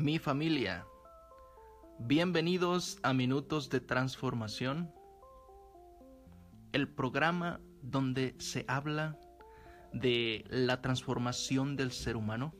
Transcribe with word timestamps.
mi 0.00 0.18
familia. 0.18 0.86
Bienvenidos 1.98 2.98
a 3.02 3.12
Minutos 3.12 3.68
de 3.68 3.80
Transformación, 3.80 4.90
el 6.72 6.88
programa 6.88 7.60
donde 7.82 8.34
se 8.38 8.64
habla 8.66 9.18
de 9.92 10.44
la 10.48 10.80
transformación 10.80 11.76
del 11.76 11.92
ser 11.92 12.16
humano 12.16 12.54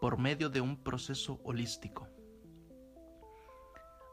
por 0.00 0.16
medio 0.16 0.48
de 0.48 0.62
un 0.62 0.82
proceso 0.82 1.38
holístico. 1.44 2.08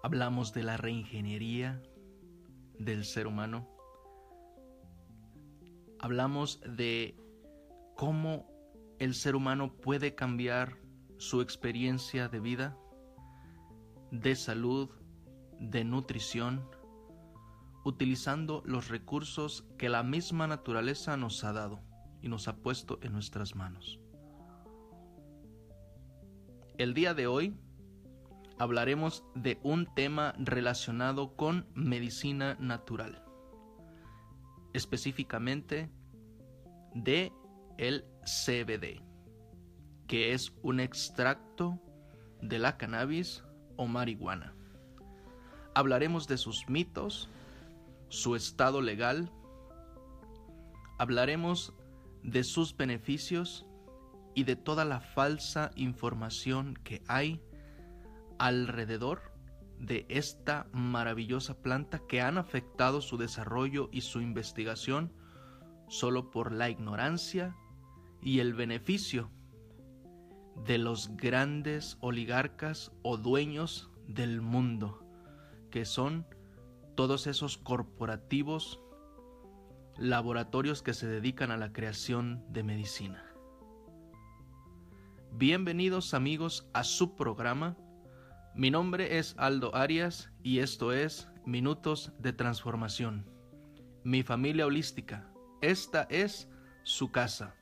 Hablamos 0.03 0.51
de 0.51 0.63
la 0.63 0.75
reingeniería 0.75 1.81
del 2.77 3.05
ser 3.05 3.27
humano. 3.27 3.65
Hablamos 5.99 6.59
de 6.67 7.15
cómo 7.95 8.45
el 8.99 9.15
ser 9.15 9.37
humano 9.37 9.71
puede 9.77 10.15
cambiar 10.15 10.86
su 11.17 11.41
experiencia 11.41 12.29
de 12.29 12.39
vida, 12.39 12.77
de 14.11 14.35
salud, 14.35 14.89
de 15.59 15.83
nutrición, 15.83 16.69
utilizando 17.83 18.61
los 18.65 18.89
recursos 18.89 19.65
que 19.77 19.89
la 19.89 20.03
misma 20.03 20.47
naturaleza 20.47 21.17
nos 21.17 21.43
ha 21.43 21.53
dado 21.53 21.81
y 22.21 22.29
nos 22.29 22.47
ha 22.47 22.57
puesto 22.57 22.99
en 23.01 23.13
nuestras 23.13 23.55
manos. 23.55 23.99
El 26.77 26.93
día 26.93 27.13
de 27.13 27.25
hoy 27.25 27.57
hablaremos 28.59 29.23
de 29.33 29.59
un 29.63 29.87
tema 29.95 30.33
relacionado 30.37 31.35
con 31.35 31.67
medicina 31.73 32.55
natural, 32.59 33.23
específicamente 34.73 35.89
de 36.93 37.31
el 37.77 38.05
CBD 38.23 39.06
que 40.07 40.33
es 40.33 40.53
un 40.61 40.79
extracto 40.79 41.79
de 42.41 42.59
la 42.59 42.77
cannabis 42.77 43.43
o 43.75 43.87
marihuana. 43.87 44.53
Hablaremos 45.75 46.27
de 46.27 46.37
sus 46.37 46.67
mitos, 46.69 47.29
su 48.09 48.35
estado 48.35 48.81
legal, 48.81 49.31
hablaremos 50.97 51.73
de 52.23 52.43
sus 52.43 52.75
beneficios 52.75 53.65
y 54.33 54.43
de 54.43 54.55
toda 54.55 54.85
la 54.85 54.99
falsa 54.99 55.71
información 55.75 56.75
que 56.83 57.03
hay 57.07 57.41
alrededor 58.39 59.33
de 59.79 60.05
esta 60.09 60.67
maravillosa 60.71 61.61
planta 61.61 61.99
que 62.07 62.21
han 62.21 62.37
afectado 62.37 63.01
su 63.01 63.17
desarrollo 63.17 63.89
y 63.91 64.01
su 64.01 64.21
investigación 64.21 65.13
solo 65.87 66.31
por 66.31 66.51
la 66.51 66.69
ignorancia 66.69 67.55
y 68.21 68.39
el 68.39 68.53
beneficio 68.53 69.31
de 70.65 70.77
los 70.77 71.15
grandes 71.15 71.97
oligarcas 72.01 72.91
o 73.03 73.17
dueños 73.17 73.89
del 74.07 74.41
mundo, 74.41 75.05
que 75.71 75.85
son 75.85 76.25
todos 76.95 77.27
esos 77.27 77.57
corporativos, 77.57 78.79
laboratorios 79.97 80.81
que 80.81 80.93
se 80.93 81.07
dedican 81.07 81.51
a 81.51 81.57
la 81.57 81.73
creación 81.73 82.43
de 82.49 82.63
medicina. 82.63 83.23
Bienvenidos 85.33 86.13
amigos 86.13 86.67
a 86.73 86.83
su 86.83 87.15
programa. 87.15 87.77
Mi 88.55 88.71
nombre 88.71 89.19
es 89.19 89.35
Aldo 89.37 89.75
Arias 89.75 90.31
y 90.41 90.59
esto 90.59 90.91
es 90.91 91.27
Minutos 91.45 92.11
de 92.19 92.33
Transformación. 92.33 93.29
Mi 94.03 94.23
familia 94.23 94.65
holística. 94.65 95.29
Esta 95.61 96.07
es 96.09 96.49
su 96.83 97.11
casa. 97.11 97.56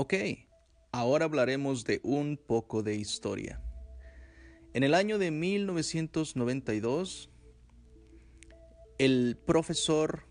Ok, 0.00 0.14
ahora 0.92 1.24
hablaremos 1.24 1.82
de 1.82 2.00
un 2.04 2.36
poco 2.36 2.84
de 2.84 2.94
historia. 2.94 3.60
En 4.72 4.84
el 4.84 4.94
año 4.94 5.18
de 5.18 5.32
1992, 5.32 7.30
el 8.98 9.36
profesor 9.44 10.22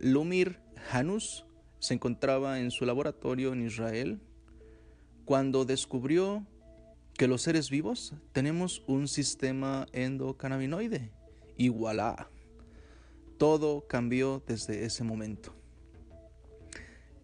Lumir 0.00 0.58
Hanus 0.90 1.46
se 1.78 1.94
encontraba 1.94 2.58
en 2.58 2.72
su 2.72 2.84
laboratorio 2.84 3.52
en 3.52 3.64
Israel 3.64 4.20
cuando 5.24 5.64
descubrió 5.64 6.44
que 7.16 7.28
los 7.28 7.42
seres 7.42 7.70
vivos 7.70 8.14
tenemos 8.32 8.82
un 8.88 9.06
sistema 9.06 9.86
endocannabinoide. 9.92 11.12
Y 11.56 11.68
voilà, 11.68 12.28
todo 13.38 13.86
cambió 13.86 14.42
desde 14.48 14.84
ese 14.84 15.04
momento. 15.04 15.54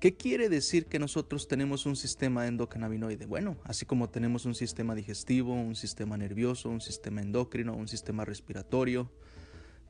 ¿Qué 0.00 0.14
quiere 0.14 0.48
decir 0.48 0.86
que 0.86 0.98
nosotros 0.98 1.46
tenemos 1.46 1.84
un 1.84 1.94
sistema 1.94 2.46
endocannabinoide? 2.46 3.26
Bueno, 3.26 3.58
así 3.64 3.84
como 3.84 4.08
tenemos 4.08 4.46
un 4.46 4.54
sistema 4.54 4.94
digestivo, 4.94 5.52
un 5.52 5.76
sistema 5.76 6.16
nervioso, 6.16 6.70
un 6.70 6.80
sistema 6.80 7.20
endocrino, 7.20 7.76
un 7.76 7.86
sistema 7.86 8.24
respiratorio, 8.24 9.10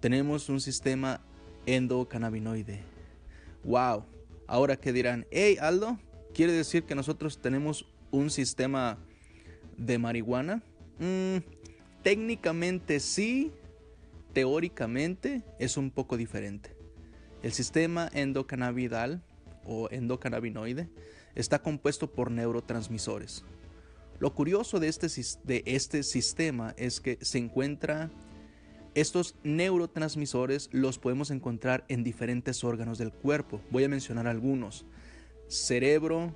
tenemos 0.00 0.48
un 0.48 0.60
sistema 0.60 1.20
endocannabinoide. 1.64 2.80
¡Wow! 3.62 4.04
Ahora 4.48 4.74
que 4.74 4.92
dirán, 4.92 5.28
hey 5.30 5.58
Aldo, 5.60 5.96
¿quiere 6.34 6.54
decir 6.54 6.82
que 6.82 6.96
nosotros 6.96 7.40
tenemos 7.40 7.86
un 8.10 8.30
sistema 8.30 8.98
de 9.76 9.98
marihuana? 9.98 10.60
Mm, 10.98 11.36
técnicamente 12.02 12.98
sí, 12.98 13.52
teóricamente 14.32 15.44
es 15.60 15.76
un 15.76 15.92
poco 15.92 16.16
diferente. 16.16 16.74
El 17.44 17.52
sistema 17.52 18.10
endocannabidal 18.12 19.22
o 19.70 19.88
endocannabinoide 19.90 20.88
está 21.36 21.62
compuesto 21.62 22.10
por 22.12 22.32
neurotransmisores. 22.32 23.44
Lo 24.18 24.34
curioso 24.34 24.80
de 24.80 24.88
este, 24.88 25.06
de 25.44 25.62
este 25.64 26.02
sistema 26.02 26.74
es 26.76 27.00
que 27.00 27.18
se 27.22 27.38
encuentra 27.38 28.10
estos 28.94 29.36
neurotransmisores 29.44 30.68
los 30.72 30.98
podemos 30.98 31.30
encontrar 31.30 31.84
en 31.86 32.02
diferentes 32.02 32.64
órganos 32.64 32.98
del 32.98 33.12
cuerpo. 33.12 33.60
Voy 33.70 33.84
a 33.84 33.88
mencionar 33.88 34.26
algunos. 34.26 34.84
Cerebro, 35.46 36.34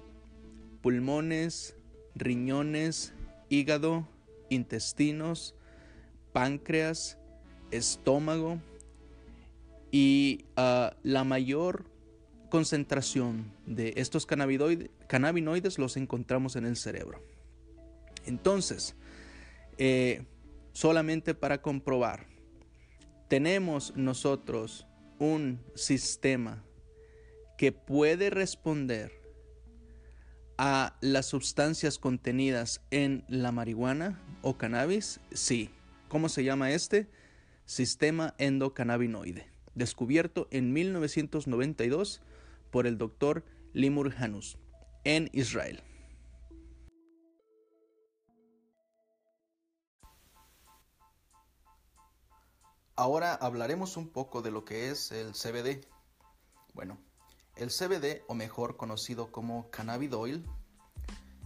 pulmones, 0.80 1.76
riñones, 2.14 3.12
hígado, 3.48 4.06
intestinos, 4.48 5.56
páncreas, 6.32 7.18
estómago 7.72 8.60
y 9.90 10.44
ah, 10.56 10.96
la 11.02 11.24
mayor 11.24 11.93
concentración 12.54 13.50
de 13.66 13.94
estos 13.96 14.26
cannabinoides 14.26 15.76
los 15.76 15.96
encontramos 15.96 16.54
en 16.54 16.66
el 16.66 16.76
cerebro. 16.76 17.20
Entonces, 18.26 18.94
eh, 19.76 20.22
solamente 20.72 21.34
para 21.34 21.60
comprobar, 21.60 22.28
tenemos 23.26 23.96
nosotros 23.96 24.86
un 25.18 25.64
sistema 25.74 26.62
que 27.58 27.72
puede 27.72 28.30
responder 28.30 29.10
a 30.56 30.96
las 31.00 31.26
sustancias 31.26 31.98
contenidas 31.98 32.82
en 32.92 33.24
la 33.26 33.50
marihuana 33.50 34.22
o 34.42 34.56
cannabis? 34.56 35.18
Sí. 35.32 35.70
¿Cómo 36.06 36.28
se 36.28 36.44
llama 36.44 36.70
este? 36.70 37.08
Sistema 37.64 38.36
endocannabinoide, 38.38 39.48
descubierto 39.74 40.46
en 40.52 40.72
1992 40.72 42.22
por 42.74 42.88
el 42.88 42.98
doctor 42.98 43.44
Limur 43.72 44.12
Hanus 44.18 44.58
en 45.04 45.30
Israel. 45.32 45.80
Ahora 52.96 53.34
hablaremos 53.36 53.96
un 53.96 54.08
poco 54.08 54.42
de 54.42 54.50
lo 54.50 54.64
que 54.64 54.90
es 54.90 55.12
el 55.12 55.34
CBD. 55.34 55.86
Bueno, 56.72 56.98
el 57.54 57.68
CBD, 57.68 58.24
o 58.26 58.34
mejor 58.34 58.76
conocido 58.76 59.30
como 59.30 59.70
cannabidoil, 59.70 60.44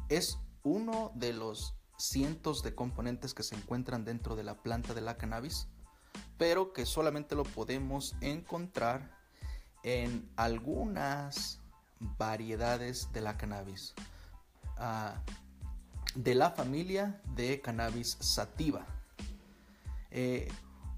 es 0.08 0.38
uno 0.62 1.12
de 1.14 1.34
los 1.34 1.74
cientos 1.98 2.62
de 2.62 2.74
componentes 2.74 3.34
que 3.34 3.42
se 3.42 3.54
encuentran 3.54 4.06
dentro 4.06 4.34
de 4.34 4.44
la 4.44 4.62
planta 4.62 4.94
de 4.94 5.02
la 5.02 5.18
cannabis, 5.18 5.68
pero 6.38 6.72
que 6.72 6.86
solamente 6.86 7.34
lo 7.34 7.42
podemos 7.44 8.16
encontrar 8.22 9.17
en 9.88 10.28
algunas 10.36 11.60
variedades 12.18 13.10
de 13.12 13.22
la 13.22 13.38
cannabis, 13.38 13.94
ah, 14.76 15.14
de 16.14 16.34
la 16.34 16.50
familia 16.50 17.20
de 17.34 17.62
cannabis 17.62 18.18
sativa. 18.20 18.84
Eh, 20.10 20.48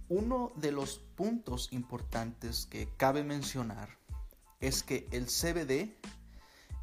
uno 0.09 0.53
de 0.57 0.73
los 0.73 0.99
puntos 1.15 1.69
importantes 1.71 2.67
que 2.67 2.89
cabe 2.97 3.23
mencionar 3.23 3.97
es 4.59 4.83
que 4.83 5.09
el 5.13 5.27
CBD 5.27 5.97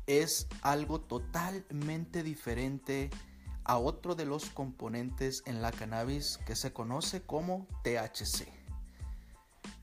es 0.05 0.47
algo 0.61 1.01
totalmente 1.01 2.23
diferente 2.23 3.09
a 3.65 3.77
otro 3.77 4.15
de 4.15 4.25
los 4.25 4.49
componentes 4.49 5.43
en 5.45 5.61
la 5.61 5.73
cannabis 5.73 6.39
que 6.45 6.55
se 6.55 6.71
conoce 6.71 7.21
como 7.21 7.67
THC. 7.83 8.47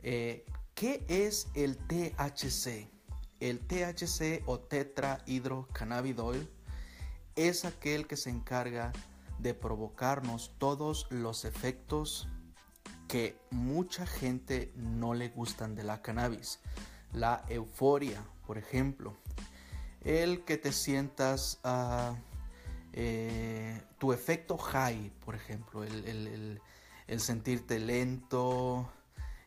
Eh, 0.02 0.46
¿Qué 0.74 1.04
es 1.08 1.48
el 1.54 1.76
THC? 1.76 2.94
el 3.40 3.60
THC 3.60 4.42
o 4.46 4.58
tetrahidrocannabidiol 4.58 6.48
es 7.36 7.64
aquel 7.66 8.06
que 8.06 8.16
se 8.16 8.30
encarga 8.30 8.92
de 9.38 9.52
provocarnos 9.52 10.54
todos 10.58 11.06
los 11.10 11.44
efectos 11.44 12.26
que 13.06 13.36
mucha 13.50 14.06
gente 14.06 14.72
no 14.76 15.12
le 15.12 15.28
gustan 15.28 15.74
de 15.74 15.84
la 15.84 16.00
cannabis. 16.00 16.60
La 17.12 17.44
euforia, 17.48 18.24
por 18.46 18.56
ejemplo. 18.56 19.14
El 20.00 20.44
que 20.44 20.56
te 20.56 20.72
sientas 20.72 21.60
uh, 21.64 22.14
eh, 22.94 23.82
tu 23.98 24.12
efecto 24.12 24.56
high, 24.56 25.12
por 25.24 25.34
ejemplo, 25.34 25.84
el, 25.84 26.60
sentirte 27.18 27.78
lento, 27.78 28.90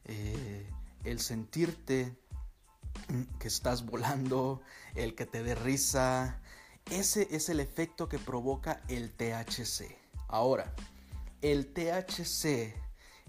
eh, 0.06 0.70
el 1.12 1.20
sentirte 1.20 2.16
que 3.40 3.48
estás 3.48 3.86
volando, 3.86 4.62
el 4.96 5.16
que 5.16 5.26
te 5.26 5.44
dé 5.44 5.56
risa, 5.56 6.42
ese 6.90 7.28
es 7.32 7.50
el 7.50 7.60
efecto 7.60 8.10
que 8.10 8.20
provoca 8.20 8.82
el 8.88 9.12
THC. 9.12 9.96
Ahora, 10.28 10.74
el 11.42 11.74
THC 11.74 12.76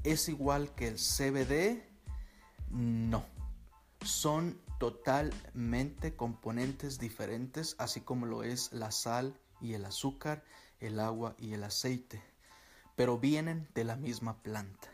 es 0.03 0.29
igual 0.29 0.75
que 0.75 0.89
el 0.89 0.97
CBD, 0.97 1.83
no. 2.71 3.25
Son 4.03 4.61
totalmente 4.79 6.15
componentes 6.15 6.99
diferentes, 6.99 7.75
así 7.79 8.01
como 8.01 8.27
lo 8.27 8.43
es 8.43 8.73
la 8.73 8.91
sal 8.91 9.39
y 9.61 9.75
el 9.75 9.85
azúcar, 9.85 10.45
el 10.81 11.01
agua 11.01 11.35
y 11.39 11.53
el 11.55 11.65
aceite, 11.65 12.23
pero 12.97 13.19
vienen 13.19 13.69
de 13.75 13.85
la 13.85 13.97
misma 13.97 14.41
planta. 14.43 14.89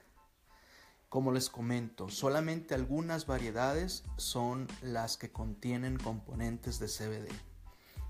Como 1.15 1.31
les 1.31 1.49
comento, 1.49 2.09
solamente 2.09 2.75
algunas 2.75 3.27
variedades 3.27 4.03
son 4.17 4.67
las 4.83 5.17
que 5.17 5.31
contienen 5.31 5.97
componentes 5.97 6.81
de 6.81 6.89
CBD. 6.89 7.29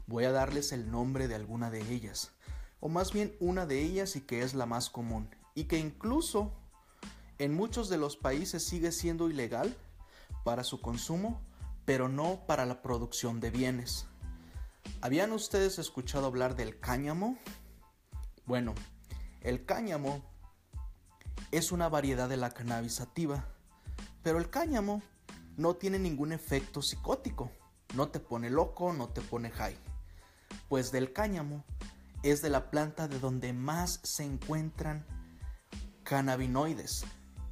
Voy 0.06 0.24
a 0.24 0.32
darles 0.32 0.72
el 0.72 0.90
nombre 0.90 1.28
de 1.28 1.34
alguna 1.34 1.70
de 1.70 1.82
ellas, 1.92 2.30
o 2.80 2.88
más 2.88 3.12
bien 3.12 3.36
una 3.40 3.66
de 3.66 3.82
ellas 3.82 4.16
y 4.16 4.22
que 4.22 4.40
es 4.40 4.54
la 4.54 4.64
más 4.64 4.88
común, 4.88 5.28
y 5.54 5.64
que 5.64 5.78
incluso 5.78 6.54
en 7.36 7.52
muchos 7.52 7.90
de 7.90 7.98
los 7.98 8.16
países 8.16 8.64
sigue 8.64 8.90
siendo 8.90 9.28
ilegal 9.28 9.76
para 10.42 10.64
su 10.64 10.80
consumo, 10.80 11.42
pero 11.84 12.08
no 12.08 12.46
para 12.46 12.64
la 12.64 12.80
producción 12.80 13.38
de 13.38 13.50
bienes. 13.50 14.06
¿Habían 15.02 15.32
ustedes 15.32 15.78
escuchado 15.78 16.24
hablar 16.24 16.56
del 16.56 16.80
cáñamo? 16.80 17.36
Bueno, 18.46 18.74
el 19.42 19.66
cáñamo 19.66 20.33
es 21.56 21.70
una 21.70 21.88
variedad 21.88 22.28
de 22.28 22.36
la 22.36 22.50
cannabis 22.50 22.94
sativa, 22.94 23.44
pero 24.24 24.38
el 24.38 24.50
cáñamo 24.50 25.02
no 25.56 25.76
tiene 25.76 26.00
ningún 26.00 26.32
efecto 26.32 26.82
psicótico, 26.82 27.48
no 27.94 28.08
te 28.08 28.18
pone 28.18 28.50
loco, 28.50 28.92
no 28.92 29.10
te 29.10 29.20
pone 29.20 29.50
high. 29.50 29.76
Pues 30.68 30.90
del 30.90 31.12
cáñamo 31.12 31.64
es 32.24 32.42
de 32.42 32.50
la 32.50 32.72
planta 32.72 33.06
de 33.06 33.20
donde 33.20 33.52
más 33.52 34.00
se 34.02 34.24
encuentran 34.24 35.06
cannabinoides, 36.02 37.04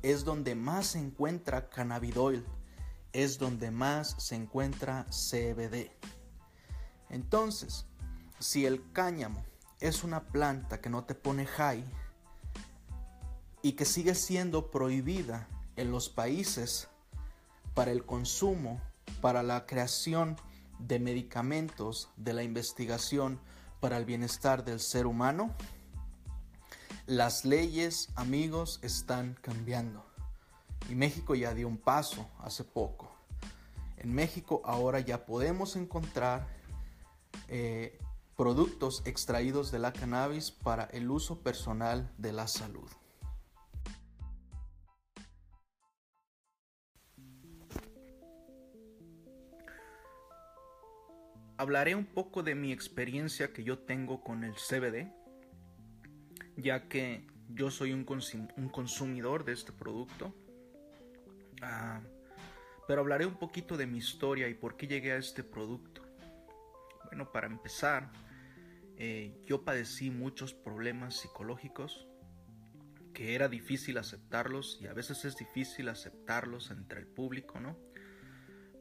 es 0.03 0.25
donde 0.25 0.57
más 0.57 0.89
se 0.89 0.99
encuentra 0.99 1.69
cannabidiol, 1.69 2.45
es 3.13 3.39
donde 3.39 3.71
más 3.71 4.17
se 4.19 4.35
encuentra 4.35 5.07
CBD. 5.11 5.93
Entonces, 7.09 7.87
si 8.41 8.67
el 8.67 8.91
cáñamo 8.91 9.45
es 9.79 10.03
una 10.03 10.25
planta 10.25 10.81
que 10.81 10.91
no 10.91 11.05
te 11.05 11.15
pone 11.15 11.47
high 11.47 11.85
y 13.63 13.73
que 13.73 13.85
sigue 13.85 14.15
siendo 14.15 14.71
prohibida 14.71 15.49
en 15.77 15.91
los 15.91 16.09
países 16.09 16.89
para 17.75 17.93
el 17.93 18.05
consumo, 18.05 18.81
para 19.21 19.43
la 19.43 19.67
creación 19.67 20.37
de 20.79 20.99
medicamentos, 20.99 22.11
de 22.17 22.33
la 22.33 22.43
investigación 22.43 23.41
para 23.81 23.97
el 23.97 24.05
bienestar 24.05 24.65
del 24.65 24.81
ser 24.81 25.07
humano, 25.07 25.55
las 27.07 27.45
leyes, 27.45 28.11
amigos, 28.15 28.79
están 28.83 29.37
cambiando. 29.41 30.05
Y 30.89 30.95
México 30.95 31.35
ya 31.35 31.55
dio 31.55 31.69
un 31.69 31.79
paso 31.79 32.29
hace 32.39 32.65
poco. 32.65 33.11
En 33.97 34.13
México 34.15 34.63
ahora 34.65 35.01
ya 35.01 35.25
podemos 35.27 35.77
encontrar 35.77 36.47
eh, 37.49 37.99
productos 38.37 39.03
extraídos 39.05 39.71
de 39.71 39.79
la 39.79 39.93
cannabis 39.93 40.51
para 40.51 40.85
el 40.85 41.11
uso 41.11 41.41
personal 41.41 42.11
de 42.19 42.33
la 42.33 42.49
salud. 42.49 42.89
Hablaré 51.63 51.95
un 51.95 52.07
poco 52.07 52.43
de 52.43 52.57
mi 52.57 52.73
experiencia 52.73 53.53
que 53.53 53.63
yo 53.63 53.79
tengo 53.79 54.21
con 54.21 54.43
el 54.43 54.55
CBD, 54.55 55.13
ya 56.57 56.89
que 56.89 57.25
yo 57.51 57.71
soy 57.71 57.93
un, 57.93 58.03
consumidor 58.03 59.45
de 59.45 59.53
este 59.53 59.71
producto. 59.71 60.35
Ah, 61.61 62.01
pero 62.89 63.03
hablaré 63.03 63.27
un 63.27 63.39
poquito 63.39 63.77
de 63.77 63.87
mi 63.87 63.99
historia 63.99 64.49
y 64.49 64.55
por 64.55 64.77
qué 64.77 64.89
llegué 64.89 65.13
a 65.13 65.19
este 65.19 65.45
producto. 65.45 66.03
Bueno, 67.05 67.31
para 67.31 67.47
empezar, 67.47 68.11
eh, 68.97 69.41
yo 69.47 69.65
padecí 69.65 70.11
muchos 70.11 70.55
problemas 70.55 71.15
psicológicos 71.15 72.09
que 73.15 73.37
era 73.37 73.47
difícil 73.47 73.99
aceptarlos 73.99 74.79
y 74.81 74.89
a 74.89 74.95
veces 74.95 75.25
es 75.25 75.37
difícil 75.37 75.89
aceptarlos 75.91 76.73
entre 76.73 76.99
el 76.99 77.07
público, 77.07 77.61
¿no? 77.61 77.77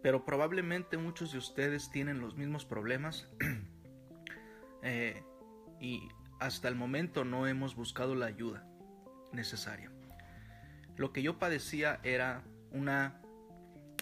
Pero 0.01 0.25
probablemente 0.25 0.97
muchos 0.97 1.31
de 1.31 1.37
ustedes 1.37 1.91
tienen 1.91 2.19
los 2.19 2.35
mismos 2.35 2.65
problemas 2.65 3.29
eh, 4.83 5.23
y 5.79 6.09
hasta 6.39 6.67
el 6.67 6.75
momento 6.75 7.23
no 7.23 7.47
hemos 7.47 7.75
buscado 7.75 8.15
la 8.15 8.25
ayuda 8.25 8.65
necesaria. 9.31 9.91
Lo 10.97 11.13
que 11.13 11.21
yo 11.21 11.37
padecía 11.37 11.99
era 12.03 12.43
una 12.71 13.21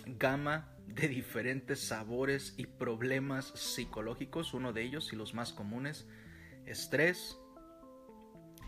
gama 0.06 0.70
de 0.88 1.08
diferentes 1.08 1.80
sabores 1.88 2.56
y 2.58 2.66
problemas 2.66 3.48
psicológicos, 3.56 4.54
uno 4.54 4.74
de 4.74 4.84
ellos 4.84 5.14
y 5.14 5.16
los 5.16 5.34
más 5.34 5.54
comunes, 5.54 6.08
estrés. 6.66 7.38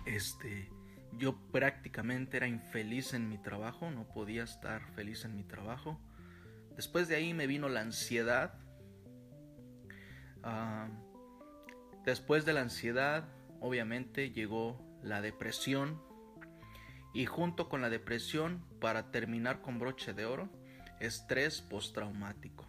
Este, 0.05 0.69
yo 1.13 1.35
prácticamente 1.51 2.37
era 2.37 2.47
infeliz 2.47 3.13
en 3.13 3.29
mi 3.29 3.37
trabajo, 3.37 3.91
no 3.91 4.07
podía 4.07 4.43
estar 4.43 4.85
feliz 4.93 5.25
en 5.25 5.35
mi 5.35 5.43
trabajo. 5.43 5.99
Después 6.75 7.07
de 7.07 7.15
ahí 7.15 7.33
me 7.33 7.47
vino 7.47 7.69
la 7.69 7.81
ansiedad. 7.81 8.59
Ah, 10.43 10.89
después 12.05 12.45
de 12.45 12.53
la 12.53 12.61
ansiedad, 12.61 13.27
obviamente 13.59 14.31
llegó 14.31 14.79
la 15.03 15.21
depresión. 15.21 16.01
Y 17.13 17.25
junto 17.25 17.67
con 17.67 17.81
la 17.81 17.89
depresión, 17.89 18.65
para 18.79 19.11
terminar 19.11 19.61
con 19.61 19.79
broche 19.79 20.13
de 20.13 20.25
oro, 20.25 20.49
estrés 20.99 21.61
postraumático. 21.61 22.65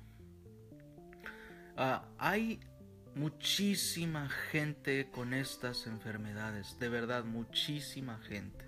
Ah, 1.76 2.08
hay 2.18 2.60
muchísima 3.14 4.28
gente 4.28 5.10
con 5.10 5.34
estas 5.34 5.86
enfermedades, 5.86 6.78
de 6.78 6.88
verdad, 6.88 7.24
muchísima 7.24 8.18
gente. 8.18 8.64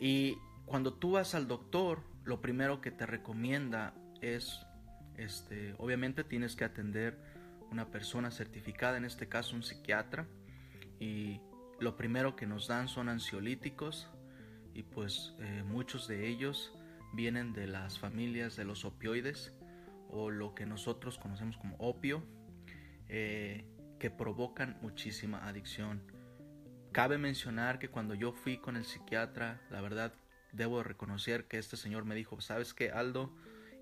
Y 0.00 0.36
cuando 0.64 0.94
tú 0.94 1.12
vas 1.12 1.34
al 1.34 1.46
doctor, 1.46 2.02
lo 2.30 2.40
primero 2.40 2.80
que 2.80 2.92
te 2.92 3.06
recomienda 3.06 3.92
es, 4.20 4.64
este, 5.16 5.74
obviamente 5.78 6.22
tienes 6.22 6.54
que 6.54 6.64
atender 6.64 7.18
una 7.72 7.90
persona 7.90 8.30
certificada, 8.30 8.96
en 8.96 9.04
este 9.04 9.28
caso 9.28 9.56
un 9.56 9.64
psiquiatra, 9.64 10.28
y 11.00 11.40
lo 11.80 11.96
primero 11.96 12.36
que 12.36 12.46
nos 12.46 12.68
dan 12.68 12.86
son 12.86 13.08
ansiolíticos, 13.08 14.08
y 14.74 14.84
pues 14.84 15.34
eh, 15.40 15.64
muchos 15.66 16.06
de 16.06 16.28
ellos 16.28 16.72
vienen 17.12 17.52
de 17.52 17.66
las 17.66 17.98
familias 17.98 18.54
de 18.54 18.64
los 18.64 18.84
opioides 18.84 19.52
o 20.08 20.30
lo 20.30 20.54
que 20.54 20.66
nosotros 20.66 21.18
conocemos 21.18 21.56
como 21.56 21.74
opio, 21.78 22.22
eh, 23.08 23.64
que 23.98 24.08
provocan 24.08 24.78
muchísima 24.82 25.48
adicción. 25.48 26.00
Cabe 26.92 27.18
mencionar 27.18 27.80
que 27.80 27.88
cuando 27.88 28.14
yo 28.14 28.30
fui 28.30 28.58
con 28.58 28.76
el 28.76 28.84
psiquiatra, 28.84 29.60
la 29.68 29.80
verdad 29.80 30.14
debo 30.52 30.82
reconocer 30.82 31.46
que 31.46 31.58
este 31.58 31.76
señor 31.76 32.04
me 32.04 32.14
dijo, 32.14 32.40
¿sabes 32.40 32.74
qué, 32.74 32.90
Aldo? 32.90 33.34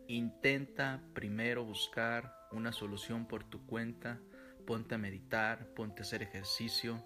Intenta 0.07 1.03
primero 1.15 1.65
buscar 1.65 2.35
una 2.53 2.73
solución 2.73 3.27
por 3.27 3.45
tu 3.45 3.67
cuenta, 3.67 4.19
ponte 4.67 4.95
a 4.95 4.99
meditar, 4.99 5.67
ponte 5.75 6.03
a 6.03 6.05
hacer 6.05 6.23
ejercicio, 6.23 7.05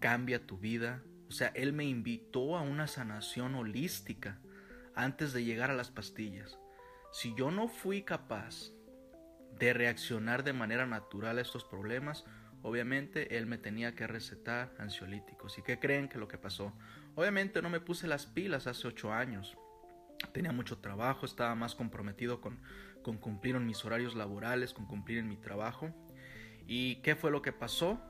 cambia 0.00 0.46
tu 0.46 0.58
vida. 0.58 1.02
O 1.28 1.32
sea, 1.32 1.48
él 1.54 1.72
me 1.72 1.84
invitó 1.84 2.56
a 2.56 2.62
una 2.62 2.86
sanación 2.86 3.54
holística 3.54 4.38
antes 4.94 5.32
de 5.32 5.44
llegar 5.44 5.70
a 5.70 5.74
las 5.74 5.90
pastillas. 5.90 6.58
Si 7.12 7.34
yo 7.34 7.50
no 7.50 7.68
fui 7.68 8.02
capaz 8.02 8.72
de 9.58 9.72
reaccionar 9.72 10.44
de 10.44 10.52
manera 10.52 10.86
natural 10.86 11.38
a 11.38 11.42
estos 11.42 11.64
problemas, 11.64 12.24
obviamente 12.66 13.38
él 13.38 13.46
me 13.46 13.58
tenía 13.58 13.94
que 13.94 14.08
recetar 14.08 14.74
ansiolíticos. 14.78 15.56
¿Y 15.56 15.62
qué 15.62 15.78
creen 15.78 16.08
que 16.08 16.18
lo 16.18 16.26
que 16.26 16.36
pasó? 16.36 16.72
Obviamente 17.14 17.62
no 17.62 17.70
me 17.70 17.78
puse 17.78 18.08
las 18.08 18.26
pilas 18.26 18.66
hace 18.66 18.88
ocho 18.88 19.12
años. 19.12 19.56
tenía 20.32 20.50
mucho 20.50 20.78
trabajo, 20.78 21.26
estaba 21.26 21.54
más 21.54 21.76
comprometido 21.76 22.40
con, 22.40 22.58
con 23.02 23.18
cumplir 23.18 23.54
en 23.54 23.66
mis 23.66 23.84
horarios 23.84 24.16
laborales, 24.16 24.74
con 24.74 24.86
cumplir 24.86 25.18
en 25.18 25.28
mi 25.28 25.36
trabajo. 25.36 25.94
¿Y 26.66 26.96
qué 27.02 27.14
fue 27.14 27.30
lo 27.30 27.40
que 27.40 27.52
pasó? 27.52 28.00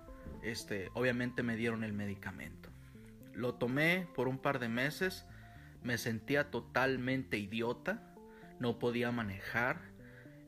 Este, 0.42 0.88
obviamente 0.94 1.42
me 1.42 1.56
dieron 1.56 1.84
el 1.84 1.92
medicamento. 1.92 2.70
Lo 3.34 3.56
tomé 3.56 4.08
por 4.14 4.26
un 4.26 4.38
par 4.38 4.58
de 4.58 4.70
meses, 4.70 5.26
me 5.82 5.98
sentía 5.98 6.50
totalmente 6.50 7.36
idiota, 7.36 8.14
no 8.58 8.78
podía 8.78 9.12
manejar. 9.12 9.82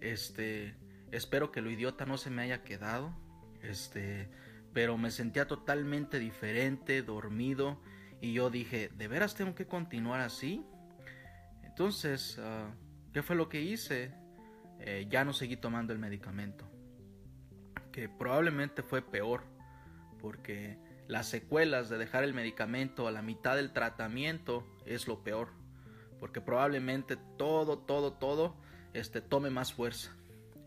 Este, 0.00 0.74
espero 1.12 1.52
que 1.52 1.60
lo 1.60 1.70
idiota 1.70 2.06
no 2.06 2.16
se 2.16 2.30
me 2.30 2.40
haya 2.40 2.62
quedado. 2.62 3.14
Este, 3.62 4.28
pero 4.72 4.96
me 4.96 5.10
sentía 5.10 5.46
totalmente 5.46 6.18
diferente, 6.18 7.02
dormido 7.02 7.80
y 8.20 8.32
yo 8.32 8.50
dije, 8.50 8.90
¿de 8.96 9.08
veras 9.08 9.34
tengo 9.34 9.54
que 9.54 9.66
continuar 9.66 10.20
así? 10.20 10.64
Entonces, 11.62 12.38
ah, 12.40 12.70
¿qué 13.12 13.22
fue 13.22 13.36
lo 13.36 13.48
que 13.48 13.60
hice? 13.60 14.12
Eh, 14.80 15.06
ya 15.08 15.24
no 15.24 15.32
seguí 15.32 15.56
tomando 15.56 15.92
el 15.92 15.98
medicamento, 15.98 16.68
que 17.92 18.08
probablemente 18.08 18.82
fue 18.82 19.02
peor, 19.02 19.42
porque 20.20 20.78
las 21.08 21.26
secuelas 21.26 21.88
de 21.88 21.98
dejar 21.98 22.24
el 22.24 22.34
medicamento 22.34 23.08
a 23.08 23.10
la 23.10 23.22
mitad 23.22 23.56
del 23.56 23.72
tratamiento 23.72 24.66
es 24.86 25.08
lo 25.08 25.24
peor, 25.24 25.50
porque 26.20 26.40
probablemente 26.40 27.16
todo, 27.36 27.78
todo, 27.78 28.12
todo 28.12 28.56
este, 28.92 29.20
tome 29.20 29.50
más 29.50 29.72
fuerza. 29.72 30.17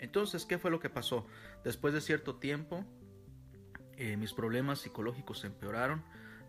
Entonces, 0.01 0.45
¿qué 0.45 0.57
fue 0.57 0.71
lo 0.71 0.79
que 0.79 0.89
pasó? 0.89 1.27
Después 1.63 1.93
de 1.93 2.01
cierto 2.01 2.35
tiempo, 2.35 2.83
eh, 3.97 4.17
mis 4.17 4.33
problemas 4.33 4.79
psicológicos 4.79 5.45
empeoraron, 5.45 6.03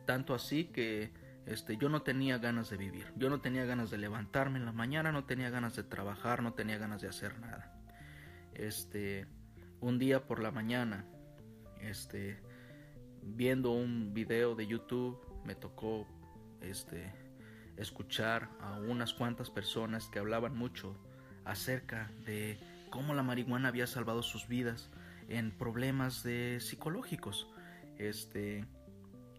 tanto 0.06 0.34
así 0.34 0.64
que 0.64 1.12
este, 1.44 1.76
yo 1.76 1.90
no 1.90 2.00
tenía 2.00 2.38
ganas 2.38 2.70
de 2.70 2.78
vivir, 2.78 3.12
yo 3.14 3.28
no 3.28 3.42
tenía 3.42 3.66
ganas 3.66 3.90
de 3.90 3.98
levantarme 3.98 4.58
en 4.58 4.64
la 4.64 4.72
mañana, 4.72 5.12
no 5.12 5.26
tenía 5.26 5.50
ganas 5.50 5.76
de 5.76 5.82
trabajar, 5.82 6.42
no 6.42 6.54
tenía 6.54 6.78
ganas 6.78 7.02
de 7.02 7.08
hacer 7.08 7.38
nada. 7.40 7.78
Este, 8.54 9.26
un 9.80 9.98
día 9.98 10.26
por 10.26 10.40
la 10.40 10.50
mañana, 10.50 11.04
este, 11.78 12.40
viendo 13.22 13.72
un 13.72 14.14
video 14.14 14.54
de 14.54 14.66
YouTube, 14.66 15.20
me 15.44 15.54
tocó 15.54 16.06
este, 16.62 17.12
escuchar 17.76 18.48
a 18.60 18.78
unas 18.78 19.12
cuantas 19.12 19.50
personas 19.50 20.08
que 20.08 20.20
hablaban 20.20 20.56
mucho 20.56 20.96
acerca 21.44 22.10
de 22.24 22.58
cómo 22.92 23.14
la 23.14 23.22
marihuana 23.22 23.68
había 23.68 23.86
salvado 23.86 24.22
sus 24.22 24.46
vidas 24.46 24.90
en 25.28 25.50
problemas 25.50 26.22
de 26.22 26.58
psicológicos. 26.60 27.48
Este, 27.96 28.66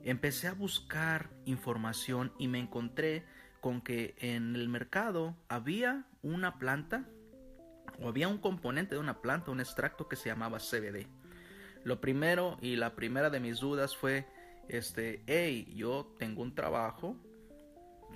empecé 0.04 0.48
a 0.48 0.54
buscar 0.54 1.30
información 1.46 2.34
y 2.40 2.48
me 2.48 2.58
encontré 2.58 3.24
con 3.62 3.82
que 3.82 4.16
en 4.18 4.56
el 4.56 4.70
mercado 4.70 5.38
había 5.50 6.08
una 6.24 6.58
planta 6.58 7.06
o 8.02 8.08
había 8.08 8.28
un 8.28 8.40
componente 8.40 8.96
de 8.96 9.02
una 9.02 9.22
planta, 9.22 9.52
un 9.52 9.60
extracto 9.60 10.10
que 10.10 10.16
se 10.16 10.30
llamaba 10.30 10.58
CBD. 10.58 11.06
Lo 11.84 12.02
primero 12.02 12.58
y 12.60 12.76
la 12.76 12.96
primera 12.96 13.30
de 13.30 13.40
mis 13.40 13.60
dudas 13.60 13.96
fue, 13.96 14.26
este, 14.68 15.22
hey, 15.28 15.72
yo 15.76 16.12
tengo 16.18 16.42
un 16.42 16.56
trabajo, 16.56 17.18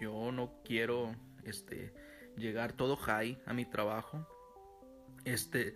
yo 0.02 0.32
no 0.32 0.52
quiero, 0.66 1.16
este, 1.44 1.94
llegar 2.38 2.74
todo 2.74 2.96
high 2.96 3.38
a 3.46 3.54
mi 3.54 3.66
trabajo, 3.66 4.28
este, 5.28 5.76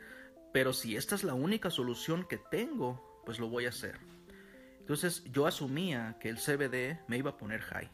pero 0.53 0.74
si 0.74 0.96
esta 0.96 1.15
es 1.15 1.24
la 1.24 1.34
única 1.34 1.70
solución 1.70 2.25
que 2.27 2.38
tengo, 2.38 3.22
pues 3.25 3.39
lo 3.39 3.50
voy 3.50 3.65
a 3.65 3.70
hacer. 3.70 4.00
Entonces 4.79 5.24
yo 5.25 5.46
asumía 5.46 6.17
que 6.20 6.29
el 6.29 6.38
CBD 6.38 7.00
me 7.08 7.17
iba 7.17 7.31
a 7.31 7.38
poner 7.38 7.62
high. 7.62 7.89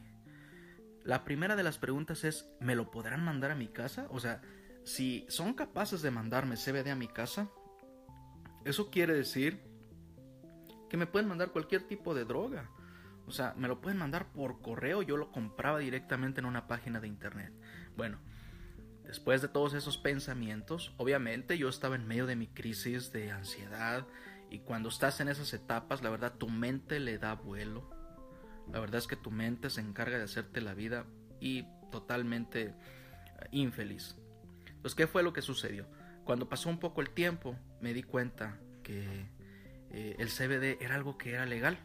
La 1.04 1.24
primera 1.24 1.56
de 1.56 1.62
las 1.62 1.78
preguntas 1.78 2.24
es, 2.24 2.48
¿me 2.60 2.74
lo 2.74 2.90
podrán 2.90 3.24
mandar 3.24 3.50
a 3.50 3.56
mi 3.56 3.68
casa? 3.68 4.06
O 4.10 4.20
sea, 4.20 4.42
si 4.84 5.26
son 5.28 5.54
capaces 5.54 6.02
de 6.02 6.10
mandarme 6.10 6.56
CBD 6.56 6.90
a 6.90 6.96
mi 6.96 7.08
casa, 7.08 7.48
eso 8.64 8.90
quiere 8.90 9.14
decir 9.14 9.60
que 10.88 10.96
me 10.96 11.06
pueden 11.06 11.28
mandar 11.28 11.50
cualquier 11.50 11.82
tipo 11.82 12.14
de 12.14 12.24
droga. 12.24 12.70
O 13.26 13.30
sea, 13.30 13.54
me 13.56 13.68
lo 13.68 13.80
pueden 13.80 13.98
mandar 13.98 14.32
por 14.32 14.60
correo, 14.62 15.02
yo 15.02 15.16
lo 15.16 15.30
compraba 15.30 15.78
directamente 15.78 16.40
en 16.40 16.46
una 16.46 16.66
página 16.66 17.00
de 17.00 17.08
internet. 17.08 17.52
Bueno, 17.96 18.18
después 19.08 19.42
de 19.42 19.48
todos 19.48 19.74
esos 19.74 19.98
pensamientos, 19.98 20.92
obviamente 20.98 21.58
yo 21.58 21.68
estaba 21.68 21.96
en 21.96 22.06
medio 22.06 22.26
de 22.26 22.36
mi 22.36 22.46
crisis 22.46 23.10
de 23.10 23.32
ansiedad 23.32 24.06
y 24.50 24.60
cuando 24.60 24.90
estás 24.90 25.20
en 25.20 25.28
esas 25.28 25.52
etapas, 25.54 26.02
la 26.02 26.10
verdad 26.10 26.34
tu 26.34 26.48
mente 26.48 27.00
le 27.00 27.18
da 27.18 27.34
vuelo. 27.34 27.90
La 28.70 28.80
verdad 28.80 28.98
es 28.98 29.06
que 29.06 29.16
tu 29.16 29.30
mente 29.30 29.70
se 29.70 29.80
encarga 29.80 30.18
de 30.18 30.24
hacerte 30.24 30.60
la 30.60 30.74
vida 30.74 31.06
y 31.40 31.64
totalmente 31.90 32.66
eh, 32.66 32.74
infeliz. 33.50 34.14
Entonces, 34.66 34.94
¿qué 34.94 35.06
fue 35.06 35.22
lo 35.22 35.32
que 35.32 35.42
sucedió? 35.42 35.86
Cuando 36.24 36.48
pasó 36.48 36.68
un 36.68 36.78
poco 36.78 37.00
el 37.00 37.10
tiempo, 37.10 37.56
me 37.80 37.94
di 37.94 38.02
cuenta 38.02 38.58
que 38.82 39.30
eh, 39.90 40.16
el 40.18 40.28
CBD 40.28 40.82
era 40.82 40.94
algo 40.94 41.16
que 41.16 41.32
era 41.32 41.46
legal. 41.46 41.78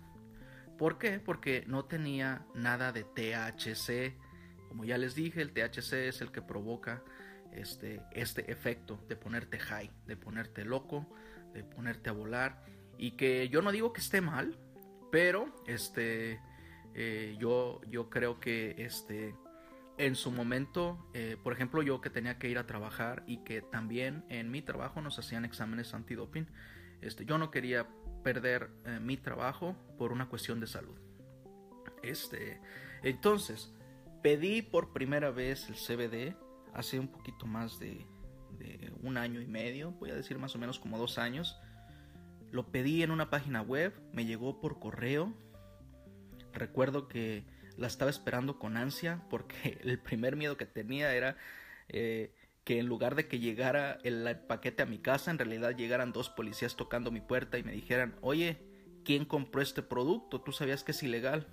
¿Por 0.77 0.97
qué? 0.97 1.19
Porque 1.19 1.63
no 1.67 1.85
tenía 1.85 2.45
nada 2.53 2.91
de 2.91 3.05
THC. 3.05 4.17
Como 4.67 4.83
ya 4.83 4.97
les 4.97 5.15
dije, 5.15 5.41
el 5.41 5.53
THC 5.53 5.93
es 6.09 6.21
el 6.21 6.31
que 6.31 6.41
provoca 6.41 7.01
este, 7.60 8.01
este 8.12 8.51
efecto 8.51 9.00
de 9.07 9.15
ponerte 9.15 9.60
high, 9.60 9.89
de 10.05 10.17
ponerte 10.17 10.65
loco, 10.65 11.07
de 11.53 11.63
ponerte 11.63 12.10
a 12.10 12.13
volar. 12.13 12.63
Y 12.98 13.12
que 13.12 13.50
yo 13.50 13.62
no 13.62 13.72
digo 13.72 13.93
que 13.93 14.01
esté 14.01 14.22
mal, 14.22 14.57
pero 15.12 15.53
este, 15.67 16.39
eh, 16.93 17.36
yo, 17.39 17.81
yo 17.89 18.10
creo 18.10 18.39
que 18.39 18.75
este, 18.77 19.36
en 19.98 20.15
su 20.15 20.31
momento, 20.31 21.10
eh, 21.13 21.38
por 21.41 21.53
ejemplo, 21.53 21.81
yo 21.81 22.01
que 22.01 22.10
tenía 22.10 22.38
que 22.39 22.50
ir 22.50 22.57
a 22.57 22.65
trabajar 22.65 23.24
y 23.27 23.38
que 23.43 23.62
también 23.62 24.24
en 24.29 24.51
mi 24.51 24.62
trabajo 24.62 25.01
nos 25.01 25.19
hacían 25.19 25.45
exámenes 25.45 25.93
antidoping, 25.93 26.48
este, 27.01 27.25
yo 27.25 27.38
no 27.38 27.51
quería 27.51 27.88
perder 28.24 28.69
eh, 28.86 29.00
mi 29.00 29.17
trabajo 29.17 29.75
por 29.98 30.12
una 30.12 30.29
cuestión 30.29 30.60
de 30.60 30.67
salud. 30.67 30.98
Este, 32.01 32.60
entonces, 33.03 33.74
pedí 34.22 34.62
por 34.62 34.93
primera 34.93 35.31
vez 35.31 35.67
el 35.69 35.75
CBD 35.75 36.36
hace 36.73 36.99
un 36.99 37.07
poquito 37.07 37.45
más 37.45 37.79
de, 37.79 38.05
un 39.01 39.17
año 39.17 39.41
y 39.41 39.47
medio, 39.47 39.91
voy 39.91 40.11
a 40.11 40.15
decir 40.15 40.37
más 40.37 40.55
o 40.55 40.59
menos 40.59 40.79
como 40.79 40.97
dos 40.97 41.17
años. 41.17 41.57
Lo 42.51 42.71
pedí 42.71 43.03
en 43.03 43.11
una 43.11 43.29
página 43.29 43.61
web, 43.61 43.93
me 44.13 44.25
llegó 44.25 44.61
por 44.61 44.79
correo. 44.79 45.33
Recuerdo 46.53 47.07
que 47.07 47.45
la 47.77 47.87
estaba 47.87 48.11
esperando 48.11 48.59
con 48.59 48.77
ansia 48.77 49.23
porque 49.29 49.79
el 49.83 49.99
primer 49.99 50.35
miedo 50.35 50.55
que 50.55 50.65
tenía 50.65 51.13
era 51.13 51.35
eh, 51.89 52.33
que 52.63 52.79
en 52.79 52.85
lugar 52.85 53.15
de 53.15 53.27
que 53.27 53.39
llegara 53.39 53.99
el 54.03 54.39
paquete 54.47 54.83
a 54.83 54.85
mi 54.85 54.99
casa, 54.99 55.31
en 55.31 55.37
realidad 55.37 55.75
llegaran 55.75 56.13
dos 56.13 56.29
policías 56.29 56.75
tocando 56.75 57.11
mi 57.11 57.21
puerta 57.21 57.57
y 57.57 57.63
me 57.63 57.73
dijeran, 57.73 58.15
oye, 58.21 58.61
¿quién 59.03 59.25
compró 59.25 59.61
este 59.61 59.81
producto? 59.81 60.41
Tú 60.41 60.53
sabías 60.53 60.83
que 60.83 60.91
es 60.91 61.03
ilegal. 61.03 61.47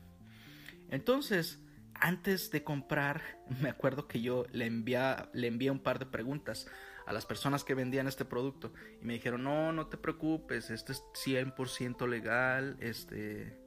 Entonces, 0.90 1.58
antes 2.00 2.50
de 2.50 2.64
comprar, 2.64 3.22
me 3.60 3.68
acuerdo 3.68 4.08
que 4.08 4.20
yo 4.20 4.46
le, 4.52 4.66
envié, 4.66 5.70
un 5.70 5.80
par 5.80 5.98
de 5.98 6.06
preguntas 6.06 6.66
a 7.06 7.12
las 7.12 7.26
personas 7.26 7.64
que 7.64 7.74
vendían 7.74 8.06
este 8.06 8.24
producto 8.24 8.72
y 9.00 9.04
me 9.04 9.14
dijeron, 9.14 9.42
no, 9.42 9.72
no 9.72 9.86
te 9.88 9.96
preocupes, 9.96 10.70
este 10.70 10.92
es 10.92 11.02
100% 11.14 12.08
legal, 12.08 12.76
este, 12.80 13.58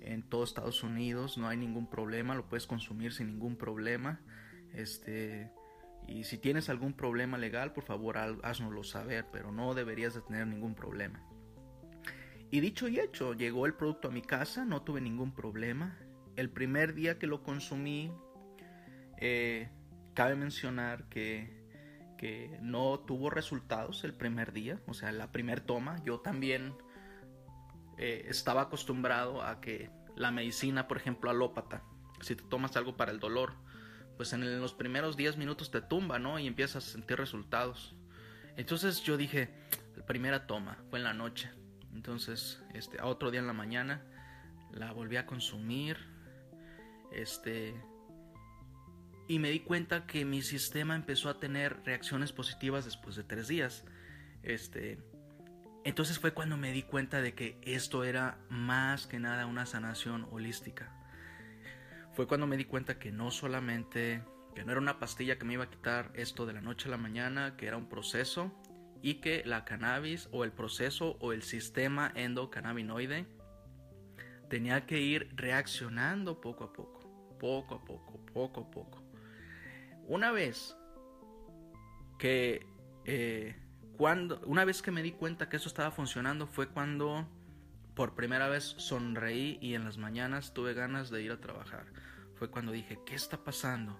en 0.00 0.22
todo 0.22 0.44
Estados 0.44 0.82
Unidos 0.82 1.38
no 1.38 1.48
hay 1.48 1.56
ningún 1.56 1.88
problema, 1.88 2.34
lo 2.34 2.48
puedes 2.48 2.66
consumir 2.66 3.12
sin 3.12 3.28
ningún 3.28 3.56
problema, 3.56 4.20
este, 4.72 5.52
y 6.08 6.24
si 6.24 6.38
tienes 6.38 6.68
algún 6.68 6.92
problema 6.92 7.38
legal, 7.38 7.72
por 7.72 7.84
favor 7.84 8.18
haznoslo 8.18 8.82
saber, 8.82 9.26
pero 9.32 9.52
no 9.52 9.74
deberías 9.74 10.14
de 10.14 10.22
tener 10.22 10.46
ningún 10.46 10.74
problema. 10.74 11.22
Y 12.50 12.58
dicho 12.60 12.88
y 12.88 12.98
hecho, 12.98 13.34
llegó 13.34 13.66
el 13.66 13.74
producto 13.74 14.08
a 14.08 14.10
mi 14.10 14.22
casa, 14.22 14.64
no 14.64 14.82
tuve 14.82 15.00
ningún 15.00 15.32
problema. 15.32 15.96
El 16.40 16.48
primer 16.48 16.94
día 16.94 17.18
que 17.18 17.26
lo 17.26 17.42
consumí, 17.42 18.10
eh, 19.18 19.68
cabe 20.14 20.36
mencionar 20.36 21.04
que, 21.10 21.66
que, 22.16 22.58
no 22.62 23.00
tuvo 23.00 23.28
resultados 23.28 24.04
el 24.04 24.14
primer 24.14 24.54
día, 24.54 24.80
o 24.86 24.94
sea, 24.94 25.12
la 25.12 25.32
primer 25.32 25.60
toma. 25.60 26.02
Yo 26.02 26.20
también 26.20 26.72
eh, 27.98 28.24
estaba 28.26 28.62
acostumbrado 28.62 29.42
a 29.42 29.60
que 29.60 29.90
la 30.16 30.30
medicina, 30.30 30.88
por 30.88 30.96
ejemplo, 30.96 31.28
alópata, 31.28 31.82
si 32.22 32.36
te 32.36 32.44
tomas 32.44 32.74
algo 32.74 32.96
para 32.96 33.12
el 33.12 33.20
dolor, 33.20 33.52
pues 34.16 34.32
en 34.32 34.62
los 34.62 34.72
primeros 34.72 35.18
10 35.18 35.36
minutos 35.36 35.70
te 35.70 35.82
tumba, 35.82 36.18
¿no? 36.18 36.38
Y 36.38 36.46
empiezas 36.46 36.88
a 36.88 36.90
sentir 36.90 37.18
resultados. 37.18 37.94
Entonces 38.56 39.02
yo 39.02 39.18
dije, 39.18 39.50
la 39.94 40.06
primera 40.06 40.46
toma 40.46 40.78
fue 40.88 41.00
en 41.00 41.04
la 41.04 41.12
noche. 41.12 41.50
Entonces, 41.92 42.62
este, 42.72 42.98
a 42.98 43.04
otro 43.04 43.30
día 43.30 43.40
en 43.40 43.46
la 43.46 43.52
mañana 43.52 44.02
la 44.72 44.90
volví 44.92 45.18
a 45.18 45.26
consumir. 45.26 45.98
Este, 47.12 47.74
y 49.28 49.38
me 49.38 49.50
di 49.50 49.60
cuenta 49.60 50.06
que 50.06 50.24
mi 50.24 50.42
sistema 50.42 50.96
empezó 50.96 51.28
a 51.28 51.38
tener 51.38 51.82
reacciones 51.84 52.32
positivas 52.32 52.84
después 52.84 53.16
de 53.16 53.24
tres 53.24 53.48
días. 53.48 53.84
Este, 54.42 54.98
entonces 55.84 56.18
fue 56.18 56.32
cuando 56.32 56.56
me 56.56 56.72
di 56.72 56.82
cuenta 56.82 57.22
de 57.22 57.34
que 57.34 57.58
esto 57.62 58.04
era 58.04 58.38
más 58.48 59.06
que 59.06 59.18
nada 59.18 59.46
una 59.46 59.66
sanación 59.66 60.26
holística 60.30 60.96
fue 62.12 62.26
cuando 62.26 62.46
me 62.46 62.56
di 62.56 62.64
cuenta 62.64 62.98
que 62.98 63.12
no 63.12 63.30
solamente 63.30 64.22
que 64.54 64.64
no 64.64 64.72
era 64.72 64.80
una 64.80 64.98
pastilla 64.98 65.38
que 65.38 65.44
me 65.44 65.54
iba 65.54 65.64
a 65.64 65.70
quitar 65.70 66.10
esto 66.14 66.44
de 66.44 66.52
la 66.52 66.60
noche 66.60 66.88
a 66.88 66.90
la 66.90 66.96
mañana, 66.96 67.56
que 67.56 67.66
era 67.66 67.76
un 67.76 67.88
proceso 67.88 68.52
y 69.00 69.14
que 69.14 69.42
la 69.46 69.64
cannabis 69.64 70.28
o 70.32 70.44
el 70.44 70.52
proceso 70.52 71.16
o 71.20 71.32
el 71.32 71.42
sistema 71.42 72.12
endocannabinoide 72.14 73.26
tenía 74.48 74.86
que 74.86 75.00
ir 75.00 75.30
reaccionando 75.36 76.40
poco 76.40 76.64
a 76.64 76.72
poco, 76.72 76.99
poco 77.40 77.74
a 77.74 77.84
poco, 77.84 78.20
poco 78.32 78.60
a 78.60 78.70
poco. 78.70 79.02
Una 80.06 80.30
vez 80.30 80.76
que 82.18 82.66
eh, 83.04 83.56
cuando, 83.96 84.40
una 84.46 84.64
vez 84.64 84.82
que 84.82 84.90
me 84.90 85.02
di 85.02 85.12
cuenta 85.12 85.48
que 85.48 85.56
eso 85.56 85.68
estaba 85.68 85.90
funcionando 85.90 86.46
fue 86.46 86.68
cuando 86.68 87.26
por 87.94 88.14
primera 88.14 88.48
vez 88.48 88.64
sonreí 88.78 89.58
y 89.60 89.74
en 89.74 89.84
las 89.84 89.98
mañanas 89.98 90.54
tuve 90.54 90.74
ganas 90.74 91.10
de 91.10 91.22
ir 91.22 91.32
a 91.32 91.40
trabajar. 91.40 91.86
Fue 92.36 92.50
cuando 92.50 92.72
dije, 92.72 92.98
¿qué 93.04 93.14
está 93.14 93.42
pasando? 93.42 93.98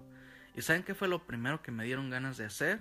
¿Y 0.54 0.62
saben 0.62 0.82
qué 0.82 0.94
fue 0.94 1.08
lo 1.08 1.26
primero 1.26 1.62
que 1.62 1.72
me 1.72 1.84
dieron 1.84 2.10
ganas 2.10 2.36
de 2.36 2.44
hacer? 2.44 2.80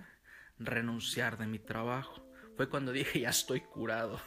Renunciar 0.60 1.38
de 1.38 1.48
mi 1.48 1.60
trabajo. 1.60 2.26
Fue 2.56 2.70
cuando 2.70 2.92
dije, 2.92 3.22
ya 3.22 3.30
estoy 3.30 3.62
curado. 3.62 4.20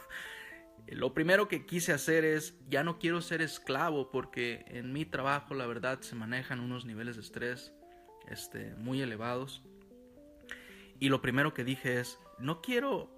Lo 0.87 1.13
primero 1.13 1.47
que 1.47 1.65
quise 1.65 1.91
hacer 1.91 2.23
es, 2.25 2.55
ya 2.69 2.83
no 2.83 2.99
quiero 2.99 3.21
ser 3.21 3.41
esclavo 3.41 4.11
porque 4.11 4.65
en 4.67 4.93
mi 4.93 5.05
trabajo 5.05 5.53
la 5.53 5.65
verdad 5.65 6.01
se 6.01 6.15
manejan 6.15 6.59
unos 6.59 6.85
niveles 6.85 7.15
de 7.15 7.21
estrés 7.21 7.73
este, 8.27 8.75
muy 8.75 9.01
elevados. 9.01 9.63
Y 10.99 11.09
lo 11.09 11.21
primero 11.21 11.53
que 11.53 11.63
dije 11.63 11.99
es, 11.99 12.19
no 12.37 12.61
quiero 12.61 13.09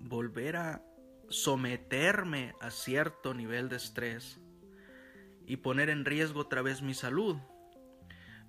volver 0.00 0.56
a 0.56 0.82
someterme 1.28 2.54
a 2.60 2.70
cierto 2.70 3.34
nivel 3.34 3.68
de 3.68 3.76
estrés 3.76 4.40
y 5.46 5.56
poner 5.56 5.88
en 5.90 6.04
riesgo 6.04 6.40
otra 6.40 6.62
vez 6.62 6.82
mi 6.82 6.94
salud. 6.94 7.36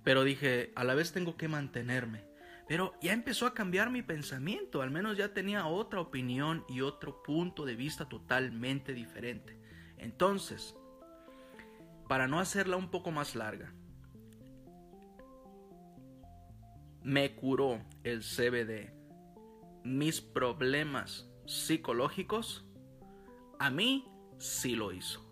Pero 0.02 0.24
dije, 0.24 0.72
a 0.74 0.84
la 0.84 0.94
vez 0.94 1.12
tengo 1.12 1.36
que 1.36 1.48
mantenerme. 1.48 2.24
Pero 2.68 2.94
ya 3.00 3.12
empezó 3.12 3.46
a 3.46 3.54
cambiar 3.54 3.90
mi 3.90 4.02
pensamiento, 4.02 4.82
al 4.82 4.90
menos 4.90 5.16
ya 5.16 5.34
tenía 5.34 5.66
otra 5.66 6.00
opinión 6.00 6.64
y 6.68 6.80
otro 6.80 7.22
punto 7.22 7.64
de 7.64 7.76
vista 7.76 8.08
totalmente 8.08 8.94
diferente. 8.94 9.58
Entonces, 9.98 10.74
para 12.08 12.28
no 12.28 12.40
hacerla 12.40 12.76
un 12.76 12.90
poco 12.90 13.10
más 13.10 13.34
larga, 13.34 13.72
me 17.02 17.34
curó 17.34 17.80
el 18.04 18.20
CBD 18.20 19.02
mis 19.84 20.20
problemas 20.20 21.28
psicológicos, 21.46 22.64
a 23.58 23.70
mí 23.70 24.06
sí 24.38 24.76
lo 24.76 24.92
hizo. 24.92 25.28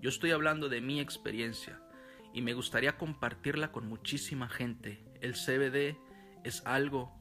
Yo 0.00 0.08
estoy 0.08 0.32
hablando 0.32 0.68
de 0.68 0.80
mi 0.80 1.00
experiencia 1.00 1.80
y 2.32 2.42
me 2.42 2.54
gustaría 2.54 2.96
compartirla 2.98 3.72
con 3.72 3.88
muchísima 3.88 4.48
gente. 4.48 5.04
El 5.20 5.34
CBD 5.34 5.96
es 6.44 6.62
algo 6.66 7.12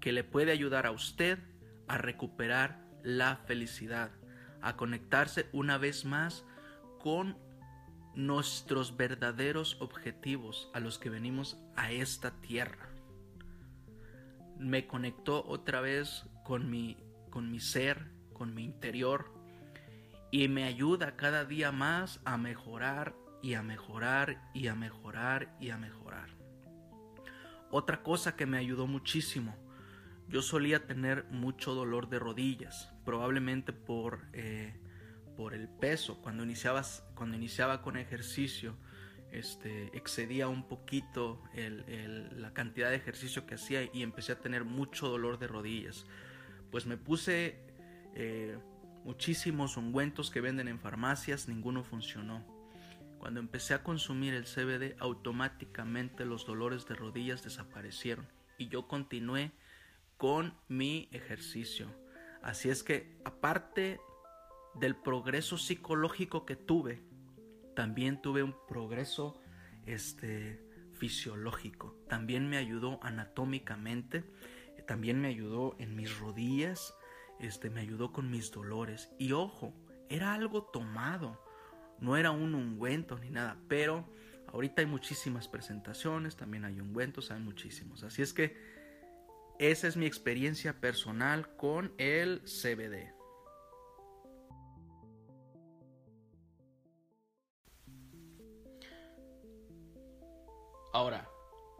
que 0.00 0.12
le 0.12 0.24
puede 0.24 0.52
ayudar 0.52 0.86
a 0.86 0.90
usted 0.90 1.38
a 1.88 1.98
recuperar 1.98 2.80
la 3.02 3.36
felicidad, 3.46 4.10
a 4.60 4.76
conectarse 4.76 5.48
una 5.52 5.78
vez 5.78 6.04
más 6.04 6.44
con 7.00 7.38
nuestros 8.14 8.96
verdaderos 8.96 9.76
objetivos 9.80 10.70
a 10.74 10.80
los 10.80 10.98
que 10.98 11.10
venimos 11.10 11.58
a 11.76 11.92
esta 11.92 12.40
tierra. 12.40 12.88
Me 14.58 14.86
conectó 14.86 15.44
otra 15.46 15.80
vez 15.80 16.24
con 16.44 16.70
mi, 16.70 16.96
con 17.30 17.50
mi 17.50 17.60
ser, 17.60 18.10
con 18.32 18.54
mi 18.54 18.64
interior 18.64 19.32
y 20.30 20.48
me 20.48 20.64
ayuda 20.64 21.16
cada 21.16 21.44
día 21.44 21.72
más 21.72 22.20
a 22.24 22.36
mejorar 22.36 23.14
y 23.42 23.54
a 23.54 23.62
mejorar 23.62 24.50
y 24.54 24.66
a 24.68 24.74
mejorar 24.74 25.56
y 25.60 25.70
a 25.70 25.78
mejorar. 25.78 26.35
Otra 27.78 28.02
cosa 28.02 28.36
que 28.36 28.46
me 28.46 28.56
ayudó 28.56 28.86
muchísimo, 28.86 29.54
yo 30.30 30.40
solía 30.40 30.86
tener 30.86 31.24
mucho 31.24 31.74
dolor 31.74 32.08
de 32.08 32.18
rodillas, 32.18 32.90
probablemente 33.04 33.74
por, 33.74 34.24
eh, 34.32 34.80
por 35.36 35.52
el 35.52 35.68
peso. 35.68 36.22
Cuando, 36.22 36.42
iniciabas, 36.42 37.04
cuando 37.14 37.36
iniciaba 37.36 37.82
con 37.82 37.98
ejercicio, 37.98 38.74
este, 39.30 39.94
excedía 39.94 40.48
un 40.48 40.66
poquito 40.66 41.42
la 41.54 42.54
cantidad 42.54 42.88
de 42.88 42.96
ejercicio 42.96 43.44
que 43.44 43.56
hacía 43.56 43.82
y 43.92 44.02
empecé 44.02 44.32
a 44.32 44.40
tener 44.40 44.64
mucho 44.64 45.10
dolor 45.10 45.38
de 45.38 45.46
rodillas. 45.46 46.06
Pues 46.70 46.86
me 46.86 46.96
puse 46.96 47.58
eh, 48.14 48.56
muchísimos 49.04 49.76
ungüentos 49.76 50.30
que 50.30 50.40
venden 50.40 50.68
en 50.68 50.80
farmacias, 50.80 51.46
ninguno 51.46 51.84
funcionó. 51.84 52.55
Cuando 53.26 53.40
empecé 53.40 53.74
a 53.74 53.82
consumir 53.82 54.34
el 54.34 54.44
CBD, 54.44 54.94
automáticamente 55.00 56.24
los 56.24 56.46
dolores 56.46 56.86
de 56.86 56.94
rodillas 56.94 57.42
desaparecieron 57.42 58.28
y 58.56 58.68
yo 58.68 58.86
continué 58.86 59.50
con 60.16 60.54
mi 60.68 61.08
ejercicio. 61.10 61.88
Así 62.40 62.70
es 62.70 62.84
que, 62.84 63.18
aparte 63.24 63.98
del 64.76 64.94
progreso 64.94 65.58
psicológico 65.58 66.46
que 66.46 66.54
tuve, 66.54 67.02
también 67.74 68.22
tuve 68.22 68.44
un 68.44 68.54
progreso 68.68 69.42
este, 69.86 70.64
fisiológico. 70.92 71.98
También 72.08 72.48
me 72.48 72.58
ayudó 72.58 73.00
anatómicamente, 73.02 74.22
también 74.86 75.20
me 75.20 75.26
ayudó 75.26 75.74
en 75.80 75.96
mis 75.96 76.16
rodillas, 76.16 76.94
este, 77.40 77.70
me 77.70 77.80
ayudó 77.80 78.12
con 78.12 78.30
mis 78.30 78.52
dolores. 78.52 79.10
Y 79.18 79.32
ojo, 79.32 79.74
era 80.08 80.32
algo 80.32 80.62
tomado 80.62 81.44
no 82.00 82.16
era 82.16 82.30
un 82.30 82.54
ungüento 82.54 83.18
ni 83.18 83.30
nada, 83.30 83.56
pero 83.68 84.04
ahorita 84.48 84.82
hay 84.82 84.86
muchísimas 84.86 85.48
presentaciones, 85.48 86.36
también 86.36 86.64
hay 86.64 86.80
ungüentos, 86.80 87.30
hay 87.30 87.40
muchísimos. 87.40 88.02
Así 88.02 88.22
es 88.22 88.32
que 88.32 88.56
esa 89.58 89.88
es 89.88 89.96
mi 89.96 90.06
experiencia 90.06 90.80
personal 90.80 91.56
con 91.56 91.92
el 91.98 92.42
CBD. 92.42 93.14
Ahora, 100.92 101.28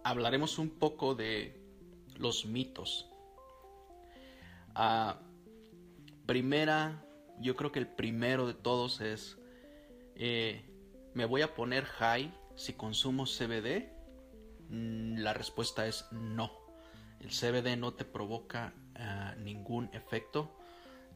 hablaremos 0.05 0.59
un 0.59 0.70
poco 0.70 1.14
de 1.14 1.59
los 2.18 2.44
mitos. 2.44 3.11
Ah, 4.74 5.18
primera, 6.26 7.02
yo 7.40 7.57
creo 7.57 7.72
que 7.72 7.79
el 7.79 7.88
primero 7.88 8.46
de 8.46 8.55
todos 8.55 9.00
es 9.00 9.38
eh, 10.16 10.64
¿Me 11.14 11.24
voy 11.24 11.42
a 11.42 11.55
poner 11.55 11.85
high 11.85 12.33
si 12.57 12.72
consumo 12.74 13.24
CBD? 13.24 13.90
Mm, 14.68 15.18
la 15.18 15.33
respuesta 15.33 15.87
es 15.87 16.07
no. 16.12 16.50
El 17.20 17.31
CBD 17.31 17.76
no 17.79 17.94
te 17.94 18.05
provoca 18.05 18.74
ah, 18.96 19.35
ningún 19.38 19.88
efecto 19.92 20.57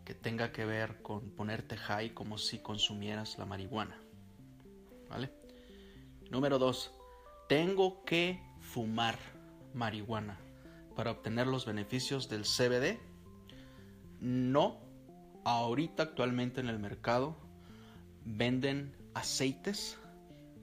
que 0.05 0.15
tenga 0.15 0.53
que 0.53 0.65
ver 0.65 1.03
con 1.03 1.31
ponerte 1.31 1.77
high 1.77 2.15
como 2.15 2.39
si 2.39 2.59
consumieras 2.61 3.39
la 3.39 3.47
marihuana. 3.47 4.01
¿Vale? 5.09 5.31
Número 6.31 6.59
2. 6.59 6.93
Tengo 7.49 8.05
que 8.05 8.41
fumar 8.61 9.19
marihuana 9.75 10.39
para 10.97 11.11
obtener 11.11 11.47
los 11.47 11.67
beneficios 11.67 12.29
del 12.29 12.45
CBD. 12.45 12.99
No. 14.21 14.79
Ahorita 15.45 16.03
actualmente 16.03 16.61
en 16.61 16.69
el 16.69 16.79
mercado 16.79 17.50
venden 18.25 18.95
aceites, 19.15 19.99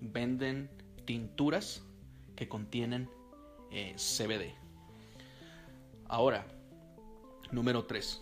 venden 0.01 0.69
tinturas 1.05 1.83
que 2.35 2.47
contienen 2.47 3.09
eh, 3.71 3.95
CBD. 3.95 4.53
Ahora, 6.07 6.45
número 7.51 7.85
3. 7.85 8.21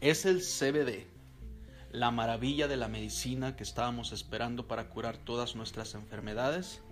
¿Es 0.00 0.26
el 0.26 0.40
CBD 0.40 1.06
la 1.90 2.10
maravilla 2.10 2.68
de 2.68 2.76
la 2.76 2.88
medicina 2.88 3.56
que 3.56 3.62
estábamos 3.62 4.12
esperando 4.12 4.68
para 4.68 4.88
curar 4.90 5.16
todas 5.16 5.56
nuestras 5.56 5.94
enfermedades? 5.94 6.82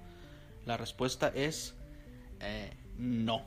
La 0.65 0.77
respuesta 0.77 1.29
es 1.29 1.75
eh, 2.41 2.77
no. 2.97 3.43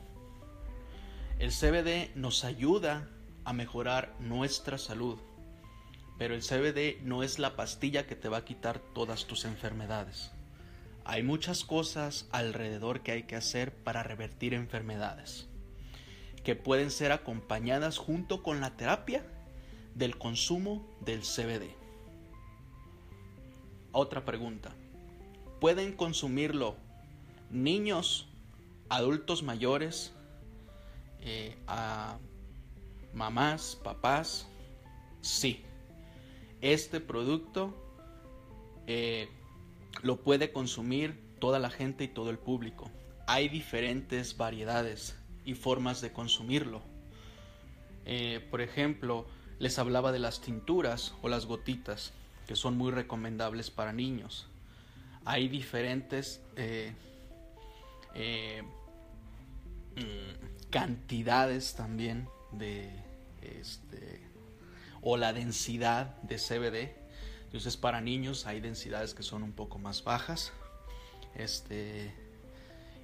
El 1.40 1.52
CBD 1.52 2.16
nos 2.16 2.44
ayuda 2.44 3.10
a 3.44 3.54
mejorar 3.54 4.16
nuestra 4.20 4.78
salud 4.78 5.20
pero 6.18 6.34
el 6.34 6.42
CBD 6.42 7.02
no 7.04 7.24
es 7.24 7.40
la 7.40 7.56
pastilla 7.56 8.08
que 8.08 8.16
te 8.16 8.30
va 8.30 8.38
a 8.38 8.46
quitar 8.46 8.80
todas 8.80 9.26
tus 9.26 9.46
enfermedades. 9.46 10.32
Hay 11.06 11.24
muchas 11.24 11.64
cosas 11.64 12.28
alrededor 12.32 13.02
que 13.02 13.12
hay 13.12 13.24
que 13.24 13.36
hacer 13.36 13.74
para 13.74 14.04
revertir 14.04 14.54
enfermedades, 14.54 15.48
que 16.44 16.56
pueden 16.56 16.92
ser 16.92 17.12
acompañadas 17.12 17.98
junto 17.98 18.44
con 18.44 18.62
la 18.62 18.76
terapia 18.76 19.24
del 19.96 20.18
consumo 20.18 20.86
del 21.02 21.22
CBD. 21.22 21.76
Otra 23.92 24.26
pregunta. 24.26 24.72
¿Pueden 25.62 25.94
consumirlo 25.94 26.76
niños, 27.50 28.28
adultos 28.90 29.44
mayores, 29.44 30.14
eh, 31.22 31.58
a 31.68 32.18
mamás, 33.14 33.80
papás? 33.82 34.48
Sí 35.22 35.67
este 36.62 37.00
producto 37.00 37.74
eh, 38.88 39.30
lo 40.02 40.22
puede 40.24 40.52
consumir 40.52 41.20
toda 41.40 41.60
la 41.60 41.70
gente 41.70 42.06
y 42.06 42.08
todo 42.08 42.30
el 42.30 42.38
público. 42.38 42.90
hay 43.30 43.50
diferentes 43.50 44.38
variedades 44.38 45.18
y 45.44 45.54
formas 45.54 46.00
de 46.00 46.14
consumirlo. 46.14 46.82
Eh, 48.06 48.40
por 48.50 48.62
ejemplo, 48.62 49.28
les 49.60 49.78
hablaba 49.80 50.14
de 50.14 50.20
las 50.20 50.40
tinturas 50.40 51.14
o 51.22 51.28
las 51.28 51.46
gotitas, 51.46 52.14
que 52.48 52.56
son 52.56 52.78
muy 52.78 52.92
recomendables 52.92 53.70
para 53.70 53.92
niños. 53.92 54.48
Hay 55.26 55.50
diferentes 55.50 56.42
eh, 56.56 56.94
mm, 59.96 60.70
cantidades 60.70 61.76
también 61.76 62.30
de 62.54 62.90
este 63.42 64.27
o 65.02 65.18
la 65.18 65.34
densidad 65.34 66.16
de 66.22 66.38
CBD. 66.38 66.96
Entonces 67.46 67.78
para 67.78 68.02
niños 68.02 68.46
hay 68.46 68.60
densidades 68.60 69.14
que 69.14 69.24
son 69.24 69.44
un 69.44 69.54
poco 69.54 69.80
más 69.80 70.04
bajas. 70.04 70.52
Este 71.36 72.14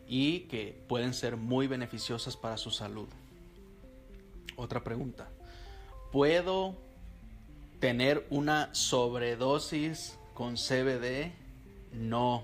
y 0.08 0.42
que 0.42 0.84
pueden 0.88 1.14
ser 1.14 1.38
muy 1.38 1.68
beneficiosas 1.68 2.36
para 2.36 2.58
su 2.58 2.72
salud. 2.72 3.08
Otra 4.56 4.84
pregunta. 4.84 5.30
¿Puedo 6.12 6.76
tener 7.80 8.26
una 8.30 8.74
sobredosis 8.74 10.18
con 10.34 10.56
CBD? 10.56 11.32
No. 11.92 12.44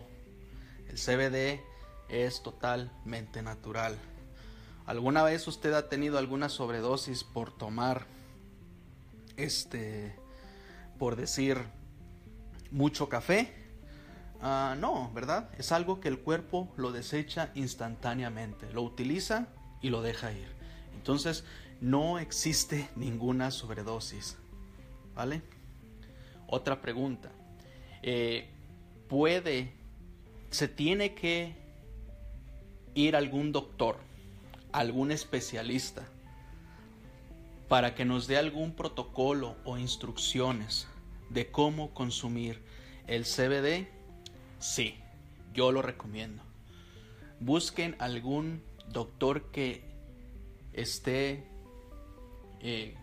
El 0.90 0.98
CBD 0.98 1.62
es 2.10 2.42
totalmente 2.42 3.42
natural. 3.42 3.98
¿Alguna 4.86 5.22
vez 5.24 5.48
usted 5.48 5.74
ha 5.74 5.88
tenido 5.88 6.18
alguna 6.18 6.50
sobredosis 6.50 7.24
por 7.24 7.56
tomar 7.56 8.08
este 9.44 10.16
por 10.98 11.16
decir 11.16 11.58
mucho 12.72 13.10
café? 13.10 13.54
Ah, 14.42 14.76
no, 14.80 15.12
¿verdad? 15.14 15.50
Es 15.58 15.72
algo 15.72 16.00
que 16.00 16.08
el 16.08 16.20
cuerpo 16.20 16.72
lo 16.78 16.92
desecha 16.92 17.52
instantáneamente, 17.56 18.72
lo 18.72 18.84
utiliza 18.84 19.48
y 19.82 19.90
lo 19.90 20.02
deja 20.02 20.32
ir. 20.32 20.48
Entonces, 20.96 21.44
no 21.82 22.20
existe 22.20 22.90
ninguna 22.96 23.52
sobredosis. 23.52 24.38
¿Vale? 25.16 25.42
Otra 26.48 26.82
pregunta. 26.82 27.30
Eh, 28.02 28.50
¿Puede, 29.08 29.74
se 30.50 30.68
tiene 30.68 31.14
que 31.16 31.56
ir 32.96 33.16
algún 33.16 33.52
doctor, 33.52 33.98
algún 34.72 35.12
especialista, 35.12 36.08
para 37.70 37.94
que 37.94 38.04
nos 38.04 38.26
dé 38.28 38.38
algún 38.38 38.74
protocolo 38.74 39.56
o 39.64 39.78
instrucciones 39.78 40.88
de 41.30 41.52
cómo 41.52 41.94
consumir 41.94 42.62
el 43.08 43.24
CBD? 43.26 43.88
Sí, 44.58 44.96
yo 45.54 45.72
lo 45.72 45.84
recomiendo. 45.84 46.42
Busquen 47.40 47.96
algún 48.00 48.64
doctor 48.90 49.52
que 49.52 49.88
esté 50.74 51.48
eh, 52.60 52.96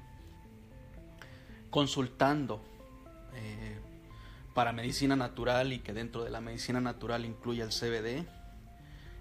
consultando 1.71 2.61
eh, 3.35 3.79
para 4.53 4.73
medicina 4.73 5.15
natural 5.15 5.73
y 5.73 5.79
que 5.79 5.93
dentro 5.93 6.25
de 6.25 6.31
la 6.31 6.41
medicina 6.41 6.81
natural 6.81 7.25
incluya 7.25 7.65
el 7.65 7.71
CBD, 7.71 8.27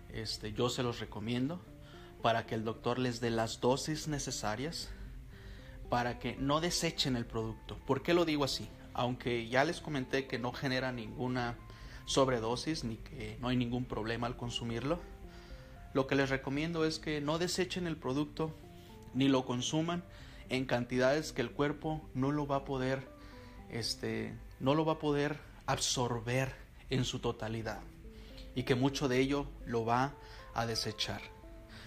este, 0.09 0.53
yo 0.53 0.69
se 0.69 0.81
los 0.81 0.99
recomiendo 0.99 1.61
para 2.23 2.47
que 2.47 2.55
el 2.55 2.63
doctor 2.63 2.97
les 2.97 3.21
dé 3.21 3.29
las 3.29 3.61
dosis 3.61 4.07
necesarias 4.07 4.89
para 5.89 6.19
que 6.19 6.35
no 6.37 6.61
desechen 6.61 7.15
el 7.15 7.25
producto. 7.25 7.77
¿Por 7.85 8.01
qué 8.01 8.13
lo 8.13 8.25
digo 8.25 8.43
así? 8.43 8.69
Aunque 8.93 9.47
ya 9.47 9.63
les 9.63 9.81
comenté 9.81 10.27
que 10.27 10.39
no 10.39 10.51
genera 10.51 10.91
ninguna 10.91 11.57
sobredosis 12.05 12.83
ni 12.83 12.97
que 12.97 13.37
no 13.41 13.47
hay 13.49 13.57
ningún 13.57 13.85
problema 13.85 14.27
al 14.27 14.37
consumirlo, 14.37 14.99
lo 15.93 16.07
que 16.07 16.15
les 16.15 16.29
recomiendo 16.29 16.85
es 16.85 16.99
que 16.99 17.21
no 17.21 17.37
desechen 17.37 17.87
el 17.87 17.97
producto 17.97 18.53
ni 19.13 19.27
lo 19.27 19.45
consuman 19.45 20.03
en 20.49 20.65
cantidades 20.65 21.31
que 21.31 21.41
el 21.41 21.51
cuerpo 21.51 22.01
no 22.13 22.31
lo 22.31 22.45
va 22.47 22.57
a 22.57 22.65
poder 22.65 23.07
este 23.69 24.33
no 24.59 24.75
lo 24.75 24.85
va 24.85 24.93
a 24.93 24.99
poder 24.99 25.39
absorber 25.65 26.53
en 26.89 27.05
su 27.05 27.19
totalidad 27.19 27.81
y 28.55 28.63
que 28.63 28.75
mucho 28.75 29.07
de 29.07 29.19
ello 29.19 29.47
lo 29.65 29.85
va 29.85 30.13
a 30.53 30.65
desechar. 30.65 31.21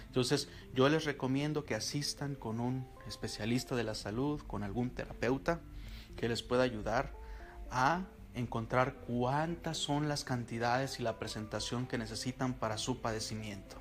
Entonces, 0.09 0.49
yo 0.73 0.89
les 0.89 1.05
recomiendo 1.05 1.65
que 1.65 1.75
asistan 1.75 2.33
con 2.33 2.59
un 2.59 2.87
especialista 3.07 3.75
de 3.75 3.83
la 3.83 3.93
salud, 3.93 4.41
con 4.41 4.63
algún 4.63 4.89
terapeuta 4.89 5.61
que 6.17 6.27
les 6.27 6.41
pueda 6.41 6.63
ayudar 6.63 7.13
a 7.69 8.05
encontrar 8.33 8.95
cuántas 8.95 9.77
son 9.77 10.09
las 10.09 10.23
cantidades 10.23 10.99
y 10.99 11.03
la 11.03 11.19
presentación 11.19 11.85
que 11.85 11.99
necesitan 11.99 12.55
para 12.55 12.79
su 12.79 13.01
padecimiento. 13.01 13.75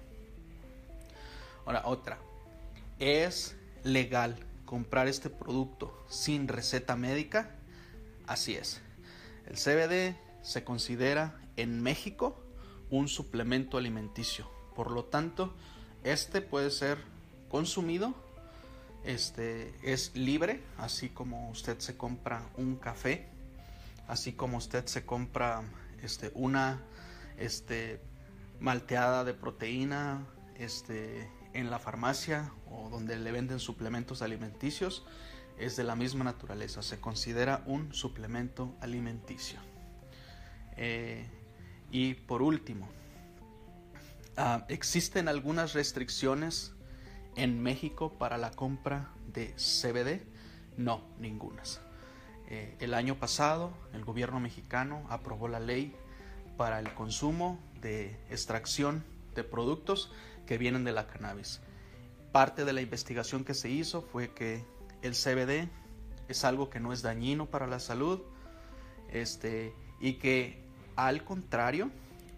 Ahora, 1.65 1.83
otra, 1.87 2.19
¿es 2.99 3.57
legal 3.83 4.37
comprar 4.67 5.09
este 5.09 5.31
producto 5.31 5.99
sin 6.11 6.47
receta 6.47 6.95
médica? 6.95 7.55
Así 8.27 8.55
es. 8.55 8.83
El 9.47 9.57
CBD 9.57 10.15
se 10.43 10.63
considera 10.63 11.41
en 11.57 11.83
México 11.83 12.39
un 12.91 13.09
suplemento 13.09 13.79
alimenticio. 13.79 14.51
Por 14.75 14.91
lo 14.91 15.05
tanto, 15.05 15.55
este 16.13 16.41
puede 16.41 16.71
ser 16.71 16.99
consumido. 17.49 18.15
Este 19.05 19.75
es 19.83 20.15
libre, 20.15 20.63
así 20.77 21.09
como 21.09 21.51
usted 21.51 21.79
se 21.79 21.97
compra 21.97 22.43
un 22.57 22.77
café, 22.77 23.29
así 24.07 24.33
como 24.33 24.59
usted 24.59 24.87
se 24.87 25.07
compra 25.07 25.63
este 26.03 26.31
una 26.35 26.83
este 27.39 28.01
malteada 28.61 29.25
de 29.25 29.35
proteína, 29.35 30.27
este 30.57 31.31
en 31.53 31.71
la 31.71 31.79
farmacia 31.79 32.53
o 32.71 32.89
donde 32.91 33.19
le 33.19 33.33
venden 33.33 33.61
suplementos 33.61 34.21
alimenticios 34.21 35.07
es 35.59 35.77
de 35.77 35.85
la 35.85 35.97
misma 35.97 36.25
naturaleza, 36.25 36.83
se 36.83 37.01
considera 37.01 37.63
un 37.67 37.93
suplemento 37.93 38.75
alimenticio. 38.81 39.59
Eh, 40.77 41.27
y 41.91 42.15
por 42.15 42.43
último, 42.43 42.89
ah, 44.39 44.65
existen 44.69 45.29
algunas 45.29 45.75
restricciones 45.75 46.73
en 47.37 47.63
México 47.63 48.13
para 48.19 48.39
la 48.39 48.51
compra 48.51 49.11
de 49.33 49.55
CBD. 49.55 50.23
No, 50.77 51.03
ningunas. 51.19 51.81
Eh, 52.49 52.77
el 52.81 52.95
año 52.95 53.17
pasado 53.17 53.73
el 53.93 54.05
gobierno 54.05 54.41
mexicano 54.41 55.07
aprobó 55.11 55.49
la 55.49 55.61
ley 55.61 55.95
para 56.57 56.79
el 56.79 56.95
consumo 56.95 57.59
de 57.83 58.19
extracción 58.31 59.05
de 59.35 59.45
productos 59.45 60.11
que 60.47 60.57
vienen 60.57 60.85
de 60.85 60.93
la 60.93 61.07
cannabis. 61.07 61.61
Parte 62.33 62.65
de 62.65 62.73
la 62.73 62.81
investigación 62.81 63.45
que 63.45 63.55
se 63.55 63.69
hizo 63.69 64.03
fue 64.03 64.33
que 64.33 64.65
el 65.03 65.13
CBD 65.13 65.69
es 66.29 66.45
algo 66.45 66.71
que 66.71 66.81
no 66.81 66.93
es 66.93 67.03
dañino 67.03 67.47
para 67.47 67.67
la 67.67 67.81
salud 67.81 68.21
este, 69.11 69.75
y 70.01 70.15
que 70.15 70.65
al 70.97 71.25
contrario 71.25 71.91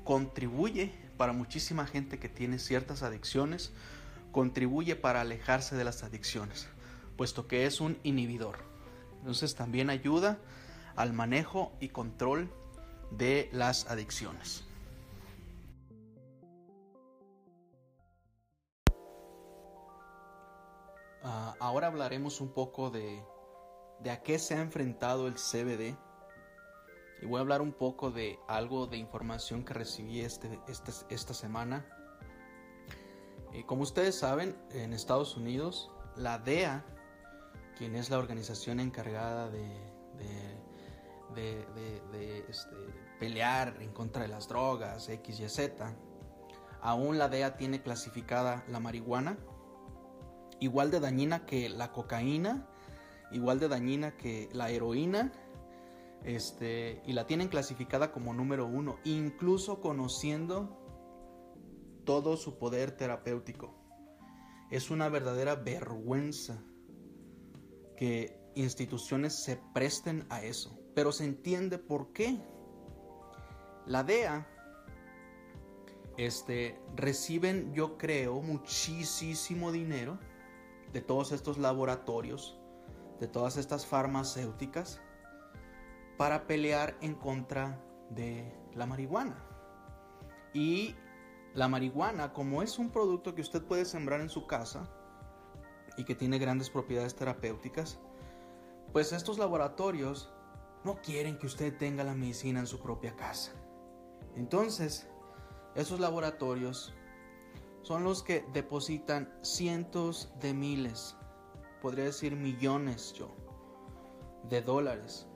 contribuye 0.04 0.92
para 1.20 1.35
muchísima 1.35 1.87
gente 1.87 2.18
que 2.18 2.30
tiene 2.30 2.59
ciertas 2.59 3.02
adicciones, 3.02 3.72
contribuye 4.33 4.96
para 4.96 5.20
alejarse 5.20 5.76
de 5.76 5.85
las 5.85 6.02
adicciones, 6.02 6.66
puesto 7.18 7.46
que 7.46 7.66
es 7.66 7.83
un 7.83 7.98
inhibidor. 8.04 8.56
Entonces 9.18 9.54
también 9.54 9.90
ayuda 9.90 10.38
al 10.96 11.12
manejo 11.12 11.72
y 11.78 11.90
control 11.90 12.50
de 13.11 13.50
las 13.52 13.90
adicciones. 13.90 14.64
Ah, 21.22 21.54
ahora 21.61 21.88
hablaremos 21.88 22.40
un 22.40 22.54
poco 22.54 22.88
de, 22.88 23.22
de 24.02 24.11
a 24.11 24.22
qué 24.22 24.38
se 24.38 24.54
ha 24.54 24.62
enfrentado 24.62 25.28
el 25.28 25.35
CBD 25.35 25.98
y 27.20 27.26
voy 27.26 27.38
a 27.38 27.40
hablar 27.40 27.61
un 27.61 27.72
poco 27.72 28.11
de 28.11 28.38
algo 28.48 28.87
de 28.87 28.96
información 28.96 29.64
que 29.64 29.74
recibí 29.74 30.20
este, 30.20 30.59
este 30.68 30.92
esta 31.11 31.35
semana. 31.35 31.87
Eh, 33.52 33.64
como 33.66 33.83
ustedes 33.83 34.18
saben, 34.18 34.56
en 34.70 34.92
Estados 34.92 35.37
Unidos, 35.37 35.90
la 36.16 36.38
DEA, 36.38 36.85
quien 37.76 37.96
es 37.96 38.11
la 38.11 38.18
organización 38.18 38.80
encargada 38.80 39.50
de, 39.50 39.90
este, 42.48 42.76
pelear 43.18 43.76
en 43.80 43.92
contra 43.92 44.22
de 44.22 44.28
las 44.28 44.48
drogas, 44.48 45.09
X 45.09 45.40
y 45.40 45.48
Z, 45.48 45.94
aún 46.80 47.18
la 47.18 47.28
DEA 47.28 47.56
tiene 47.56 47.83
clasificada 47.83 48.64
la 48.68 48.80
marihuana 48.80 49.37
igual 50.61 50.90
de 50.90 51.00
dañina 51.00 51.46
que 51.46 51.68
la 51.68 51.90
cocaína, 51.90 52.66
igual 53.33 53.59
de 53.59 53.68
dañina 53.68 54.16
que 54.16 54.48
la 54.52 54.70
heroína, 54.70 55.33
este, 56.24 57.02
y 57.06 57.12
la 57.12 57.26
tienen 57.26 57.48
clasificada 57.48 58.12
como 58.12 58.35
número 58.35 58.66
uno, 58.66 58.98
incluso 59.04 59.80
conociendo 59.80 60.76
todo 62.04 62.37
su 62.37 62.59
poder 62.59 62.92
terapéutico. 62.92 63.74
Es 64.70 64.90
una 64.90 65.09
verdadera 65.09 65.54
vergüenza 65.54 66.62
que 67.96 68.40
instituciones 68.54 69.35
se 69.35 69.61
presten 69.74 70.26
a 70.30 70.42
eso, 70.42 70.78
pero 70.94 71.12
se 71.12 71.24
entiende 71.24 71.78
por 71.78 72.12
qué. 72.12 72.38
La 73.87 74.04
DEA 74.04 74.46
este, 76.16 76.78
reciben, 76.96 77.72
yo 77.72 77.96
creo, 77.96 78.42
muchísimo 78.42 79.72
dinero 79.72 80.18
de 80.92 81.00
todos 81.00 81.33
estos 81.33 81.59
laboratorios, 81.59 82.59
de 83.20 83.26
todas 83.26 83.56
estas 83.56 83.87
farmacéuticas, 83.87 85.00
para 86.20 86.46
pelear 86.46 86.98
en 87.00 87.14
contra 87.14 87.83
de 88.11 88.54
la 88.74 88.85
marihuana. 88.85 89.42
Y 90.52 90.94
la 91.54 91.66
marihuana, 91.66 92.35
como 92.35 92.62
es 92.62 92.78
un 92.78 92.90
producto 92.90 93.35
que 93.35 93.40
usted 93.40 93.62
puede 93.62 93.87
sembrar 93.87 94.20
en 94.20 94.28
su 94.28 94.46
casa 94.46 94.87
y 95.96 96.04
que 96.04 96.14
tiene 96.14 96.38
grandes 96.38 96.68
propiedades 96.68 97.16
terapéuticas, 97.16 98.00
pues 98.92 99.14
estos 99.14 99.38
laboratorios 99.38 100.30
no 100.85 101.00
quieren 101.00 101.38
que 101.38 101.46
usted 101.46 101.74
tenga 101.78 102.04
la 102.04 102.14
medicina 102.14 102.61
en 102.61 102.66
su 102.66 102.80
propia 102.80 103.16
casa. 103.16 103.52
Entonces, 104.37 105.09
esos 105.74 106.00
laboratorios 106.00 106.92
son 107.80 108.04
los 108.04 108.22
que 108.22 108.44
depositan 108.52 109.33
cientos 109.40 110.35
de 110.38 110.52
miles, 110.52 111.16
podría 111.80 112.04
decir 112.04 112.37
millones 112.37 113.14
yo, 113.14 113.35
de 114.50 114.61
dólares 114.61 115.30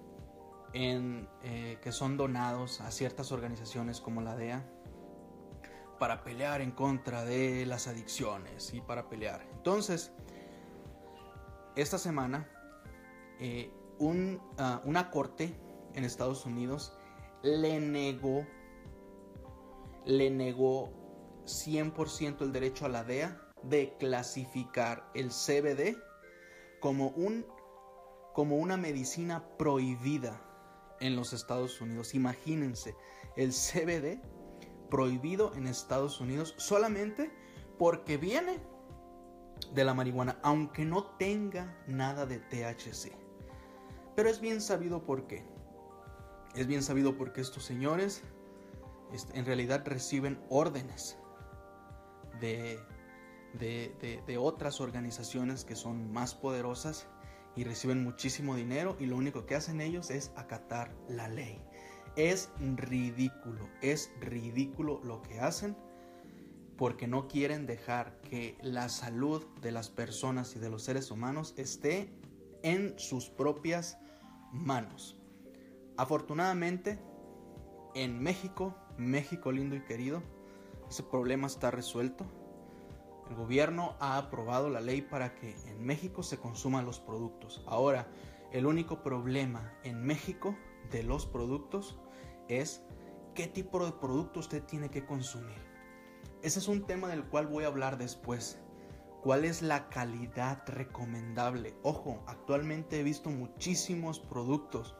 eh, 0.77 1.79
que 1.81 1.93
son 1.93 2.17
donados 2.17 2.81
a 2.81 2.91
ciertas 2.91 3.31
organizaciones 3.31 4.01
como 4.01 4.21
la 4.23 4.35
DEA 4.35 4.69
para 6.01 6.25
pelear 6.25 6.61
en 6.63 6.73
contra 6.73 7.25
de 7.25 7.65
las 7.65 7.87
adicciones 7.87 8.75
y 8.75 8.81
para 8.81 9.09
pelear. 9.09 9.47
Entonces, 9.53 10.11
esta 11.77 11.97
semana, 11.97 12.49
eh, 13.39 13.71
ah, 14.59 14.83
una 14.85 15.11
corte 15.13 15.55
en 15.95 16.05
Estados 16.05 16.45
Unidos 16.45 16.93
le 17.43 17.79
negó 17.79 18.45
le 20.05 20.31
negó 20.31 20.91
100% 21.47 22.43
el 22.43 22.53
derecho 22.53 22.87
a 22.87 22.89
la 22.89 23.05
DEA 23.05 23.41
de 23.63 23.97
clasificar 23.97 25.09
el 25.15 25.31
CBD 25.31 25.97
como, 26.81 27.09
un, 27.11 27.47
como 28.35 28.57
una 28.57 28.77
medicina 28.77 29.47
prohibida 29.57 30.41
en 31.01 31.17
los 31.17 31.33
Estados 31.33 31.81
Unidos. 31.81 32.15
Imagínense, 32.15 32.95
el 33.37 33.53
CBD 33.53 34.21
prohibido 34.91 35.53
en 35.55 35.67
Estados 35.67 36.21
Unidos 36.21 36.55
solamente 36.57 37.31
porque 37.79 38.17
viene 38.17 38.61
de 39.73 39.85
la 39.85 39.95
marihuana, 39.95 40.39
aunque 40.43 40.85
no 40.85 41.05
tenga 41.17 41.77
nada 41.87 42.27
de 42.27 42.39
THC. 42.39 43.13
Pero 44.15 44.29
es 44.29 44.41
bien 44.41 44.61
sabido 44.61 45.05
por 45.05 45.27
qué. 45.27 45.45
Es 46.55 46.67
bien 46.67 46.83
sabido 46.83 47.17
porque 47.17 47.41
estos 47.41 47.65
señores 47.65 48.23
en 49.33 49.45
realidad 49.45 49.83
reciben 49.85 50.41
órdenes 50.49 51.17
de, 52.41 52.79
de, 53.59 54.39
otras 54.39 54.81
organizaciones 54.81 55.65
que 55.65 55.77
son 55.77 56.13
más 56.13 56.35
poderosas 56.35 57.07
y 57.57 57.65
reciben 57.65 58.03
muchísimo 58.03 58.57
dinero 58.57 58.97
y 58.99 59.07
lo 59.07 59.17
único 59.17 59.47
que 59.47 59.55
hacen 59.55 59.81
ellos 59.81 60.11
es 60.11 60.33
acatar 60.37 60.95
la 61.09 61.29
ley. 61.29 61.61
Es 62.17 62.51
ridículo, 62.77 63.69
es 63.83 64.13
ridículo 64.21 65.01
lo 65.05 65.23
que 65.23 65.41
hacen 65.41 65.77
porque 66.77 67.07
no 67.07 67.29
quieren 67.29 67.67
dejar 67.67 68.21
que 68.21 68.57
la 68.61 68.89
salud 68.89 69.45
de 69.61 69.73
las 69.73 69.91
personas 69.91 70.57
y 70.57 70.59
de 70.59 70.71
los 70.71 70.83
seres 70.83 71.11
humanos 71.11 71.55
esté 71.57 72.13
en 72.63 72.99
sus 72.99 73.31
propias 73.31 73.99
manos. 74.53 75.17
Afortunadamente, 75.97 76.99
en 77.95 78.21
México 78.21 78.77
México 78.97 79.51
lindo 79.51 79.75
y 79.77 79.81
querido, 79.81 80.23
ese 80.89 81.03
problema 81.03 81.47
está 81.47 81.71
resuelto. 81.71 82.27
El 83.29 83.37
gobierno 83.37 83.97
ha 84.01 84.19
aprobado 84.19 84.69
la 84.69 84.81
ley 84.81 85.03
para 85.03 85.35
que 85.35 85.57
en 85.67 85.85
México 85.85 86.23
se 86.23 86.39
consuman 86.39 86.85
los 86.85 87.01
productos. 87.01 87.63
Ahora, 87.67 88.09
el 88.53 88.67
único 88.67 89.03
problema 89.03 89.73
en 89.83 90.03
México 90.05 90.57
de 90.91 91.03
los 91.03 91.27
productos 91.27 91.99
es 92.49 92.85
qué 93.35 93.47
tipo 93.47 93.85
de 93.85 93.93
producto 93.93 94.41
usted 94.41 94.63
tiene 94.63 94.91
que 94.91 95.05
consumir. 95.05 95.63
Ese 96.43 96.59
es 96.59 96.69
un 96.69 96.85
tema 96.87 97.09
del 97.09 97.25
cual 97.25 97.47
voy 97.47 97.65
a 97.65 97.69
hablar 97.69 97.97
después. 97.97 98.61
¿Cuál 99.23 99.47
es 99.47 99.63
la 99.63 99.89
calidad 99.89 100.63
recomendable? 100.67 101.75
Ojo, 101.83 102.23
actualmente 102.27 103.01
he 103.01 103.03
visto 103.03 103.31
muchísimos 103.31 104.21
productos 104.21 104.95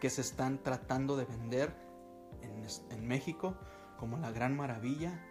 que 0.00 0.10
se 0.10 0.20
están 0.20 0.62
tratando 0.62 1.16
de 1.16 1.26
vender 1.26 1.74
en, 2.42 3.06
México 3.06 3.56
como 3.96 4.18
la 4.18 4.32
gran 4.32 4.56
maravilla, 4.56 5.24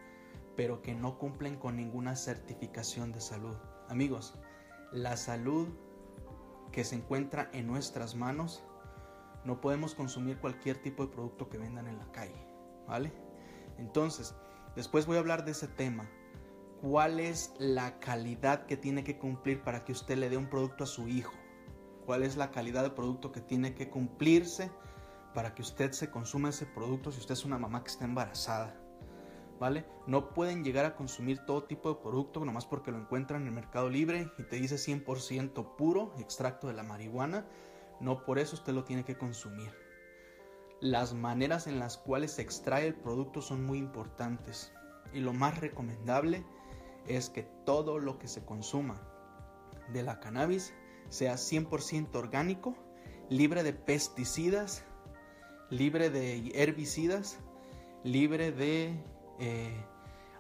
pero 0.56 0.82
que 0.82 0.96
no 0.96 1.18
cumplen 1.18 1.58
con 1.58 1.76
ninguna 1.76 2.16
certificación 2.16 3.12
de 3.12 3.22
salud. 3.22 3.56
Amigos, 3.90 4.38
la 4.92 5.18
salud 5.18 5.68
que 6.72 6.84
se 6.84 6.96
encuentra 6.96 7.50
en 7.54 7.68
nuestras 7.68 8.16
manos, 8.16 8.64
no 9.44 9.62
podemos 9.62 9.96
consumir 9.96 10.40
cualquier 10.40 10.82
tipo 10.82 11.06
de 11.06 11.12
producto 11.14 11.50
que 11.50 11.58
vendan 11.58 11.88
en 11.88 11.98
la 11.98 12.12
calle, 12.12 12.48
¿vale? 12.88 13.14
Entonces, 13.78 14.36
después 14.76 15.06
voy 15.06 15.18
a 15.18 15.20
hablar 15.20 15.46
de 15.46 15.52
ese 15.52 15.68
tema. 15.68 16.10
¿Cuál 16.82 17.20
es 17.20 17.54
la 17.58 18.00
calidad 18.00 18.66
que 18.66 18.78
tiene 18.78 19.04
que 19.04 19.18
cumplir 19.18 19.64
para 19.64 19.86
que 19.86 19.92
usted 19.92 20.18
le 20.18 20.30
dé 20.30 20.38
un 20.38 20.50
producto 20.50 20.84
a 20.84 20.88
su 20.88 21.08
hijo? 21.08 21.34
¿Cuál 22.06 22.24
es 22.24 22.38
la 22.38 22.52
calidad 22.52 22.84
de 22.84 22.92
producto 22.92 23.32
que 23.32 23.42
tiene 23.42 23.74
que 23.74 23.90
cumplirse 23.90 24.72
para 25.36 25.54
que 25.54 25.62
usted 25.62 25.92
se 25.92 26.10
consuma 26.10 26.50
ese 26.50 26.66
producto 26.66 27.12
si 27.12 27.20
usted 27.20 27.34
es 27.34 27.46
una 27.46 27.60
mamá 27.60 27.84
que 27.84 27.92
está 27.92 28.06
embarazada. 28.06 28.74
¿Vale? 29.60 29.86
No 30.06 30.34
pueden 30.34 30.64
llegar 30.64 30.86
a 30.86 30.96
consumir 30.96 31.40
todo 31.46 31.64
tipo 31.64 31.90
de 31.90 32.02
producto 32.02 32.44
nomás 32.44 32.66
porque 32.66 32.92
lo 32.92 32.98
encuentran 32.98 33.44
en 33.44 33.48
el 33.48 33.54
mercado 33.54 33.90
libre 33.90 34.30
y 34.38 34.44
te 34.44 34.58
dice 34.58 34.76
100% 34.76 35.76
puro, 35.78 36.14
extracto 36.20 36.68
de 36.68 36.74
la 36.74 36.84
marihuana. 36.84 37.46
No 38.02 38.26
por 38.26 38.38
eso 38.38 38.56
usted 38.56 38.74
lo 38.74 38.84
tiene 38.84 39.06
que 39.06 39.18
consumir. 39.18 39.72
Las 40.82 41.14
maneras 41.14 41.68
en 41.68 41.80
las 41.80 41.98
cuales 41.98 42.34
se 42.34 42.42
extrae 42.42 42.88
el 42.88 42.96
producto 42.96 43.42
son 43.42 43.66
muy 43.66 43.78
importantes 43.78 44.74
y 45.14 45.22
lo 45.22 45.32
más 45.32 45.60
recomendable 45.62 46.44
es 47.08 47.30
que 47.30 47.44
todo 47.66 48.00
lo 48.00 48.20
que 48.20 48.28
se 48.28 48.44
consuma 48.44 49.02
de 49.94 50.04
la 50.04 50.20
cannabis 50.20 50.74
sea 51.10 51.36
100% 51.36 52.16
orgánico, 52.16 52.76
libre 53.30 53.64
de 53.64 53.74
pesticidas, 53.74 54.84
libre 55.70 56.10
de 56.10 56.52
herbicidas, 56.56 57.40
libre 58.04 58.52
de... 58.52 58.96
Eh, 59.40 59.86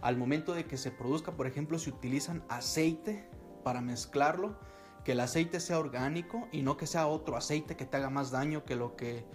al 0.02 0.18
momento 0.18 0.54
de 0.54 0.66
que 0.66 0.78
se 0.78 0.92
produzca, 0.92 1.32
por 1.32 1.48
ejemplo, 1.48 1.80
si 1.80 1.90
utilizan 1.90 2.44
aceite 2.50 3.30
para 3.64 3.82
mezclarlo, 3.82 4.60
que 5.04 5.14
el 5.14 5.20
aceite 5.20 5.60
sea 5.60 5.80
orgánico 5.80 6.48
y 6.52 6.62
no 6.62 6.78
que 6.78 6.88
sea 6.88 7.08
otro 7.08 7.38
aceite 7.38 7.76
que 7.76 7.86
te 7.86 7.98
haga 7.98 8.10
más 8.10 8.32
daño 8.32 8.66
que 8.66 8.76
lo 8.76 8.96
que, 8.96 9.26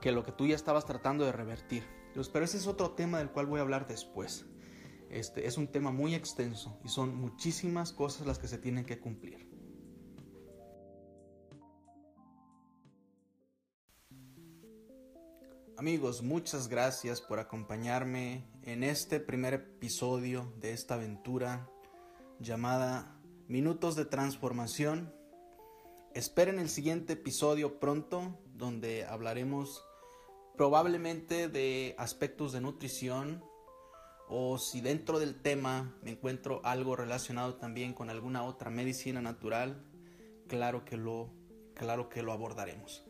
que, 0.00 0.12
lo 0.12 0.22
que 0.22 0.32
tú 0.32 0.46
ya 0.46 0.54
estabas 0.54 0.84
tratando 0.84 1.24
de 1.24 1.32
revertir. 1.32 1.84
pero 2.32 2.44
ese 2.44 2.58
es 2.58 2.66
otro 2.66 2.92
tema 2.92 3.18
del 3.18 3.30
cual 3.30 3.46
voy 3.46 3.58
a 3.58 3.62
hablar 3.62 3.86
después. 3.86 4.46
Este 5.10 5.46
es 5.46 5.58
un 5.58 5.68
tema 5.68 5.92
muy 5.92 6.14
extenso 6.14 6.78
y 6.84 6.88
son 6.88 7.14
muchísimas 7.14 7.92
cosas 7.92 8.26
las 8.26 8.38
que 8.38 8.48
se 8.48 8.58
tienen 8.58 8.84
que 8.84 8.98
cumplir. 8.98 9.53
Amigos, 15.84 16.22
muchas 16.22 16.68
gracias 16.68 17.20
por 17.20 17.38
acompañarme 17.38 18.46
en 18.62 18.82
este 18.82 19.20
primer 19.20 19.52
episodio 19.52 20.50
de 20.58 20.72
esta 20.72 20.94
aventura 20.94 21.68
llamada 22.40 23.20
Minutos 23.48 23.94
de 23.94 24.06
Transformación. 24.06 25.12
Esperen 26.14 26.58
el 26.58 26.70
siguiente 26.70 27.12
episodio 27.12 27.80
pronto 27.80 28.40
donde 28.54 29.04
hablaremos 29.04 29.84
probablemente 30.56 31.50
de 31.50 31.94
aspectos 31.98 32.52
de 32.52 32.62
nutrición 32.62 33.44
o 34.26 34.56
si 34.56 34.80
dentro 34.80 35.18
del 35.18 35.42
tema 35.42 35.94
me 36.02 36.12
encuentro 36.12 36.62
algo 36.64 36.96
relacionado 36.96 37.56
también 37.56 37.92
con 37.92 38.08
alguna 38.08 38.42
otra 38.44 38.70
medicina 38.70 39.20
natural, 39.20 39.84
claro 40.48 40.86
que 40.86 40.96
lo 40.96 41.28
claro 41.74 42.08
que 42.08 42.22
lo 42.22 42.32
abordaremos. 42.32 43.04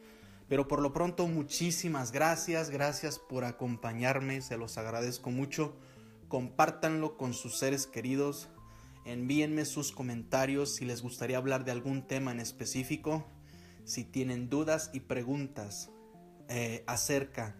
Pero 0.49 0.69
por 0.69 0.81
lo 0.83 0.93
pronto, 0.93 1.27
muchísimas 1.27 2.13
gracias, 2.13 2.71
gracias 2.71 3.19
por 3.19 3.45
acompañarme, 3.45 4.43
se 4.43 4.59
los 4.59 4.77
agradezco 4.77 5.31
mucho. 5.31 5.77
Compártanlo 6.29 7.17
con 7.17 7.33
sus 7.33 7.59
seres 7.59 7.87
queridos, 7.87 8.49
envíenme 9.05 9.65
sus 9.65 9.93
comentarios 9.93 10.75
si 10.75 10.85
les 10.85 11.03
gustaría 11.03 11.39
hablar 11.39 11.65
de 11.65 11.73
algún 11.73 12.07
tema 12.07 12.33
en 12.33 12.41
específico, 12.41 13.27
si 13.85 14.05
tienen 14.05 14.51
dudas 14.51 14.91
y 14.93 15.01
preguntas 15.01 15.91
eh, 16.49 16.85
acerca 16.87 17.57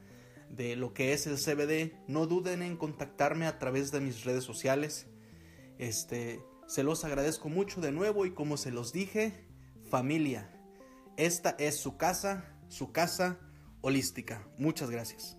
de 0.51 0.77
lo 0.77 0.93
que 0.93 1.13
es 1.13 1.27
el 1.27 1.37
CBD, 1.37 1.95
no 2.07 2.27
duden 2.27 2.63
en 2.63 2.77
contactarme 2.77 3.47
a 3.47 3.59
través 3.59 3.93
de 3.93 4.01
mis 4.01 4.25
redes 4.25 4.45
sociales. 4.45 5.07
Este, 5.79 6.41
se 6.67 6.83
los 6.83 7.05
agradezco 7.05 7.49
mucho 7.49 7.81
de 7.81 7.93
nuevo 7.93 8.27
y 8.27 8.33
como 8.33 8.57
se 8.57 8.71
los 8.71 8.93
dije, 8.93 9.33
familia, 9.91 10.51
esta 11.17 11.51
es 11.59 11.77
su 11.77 11.97
casa 11.97 12.54
su 12.75 12.91
casa 12.91 13.39
holística. 13.83 14.49
Muchas 14.59 14.91
gracias. 14.91 15.37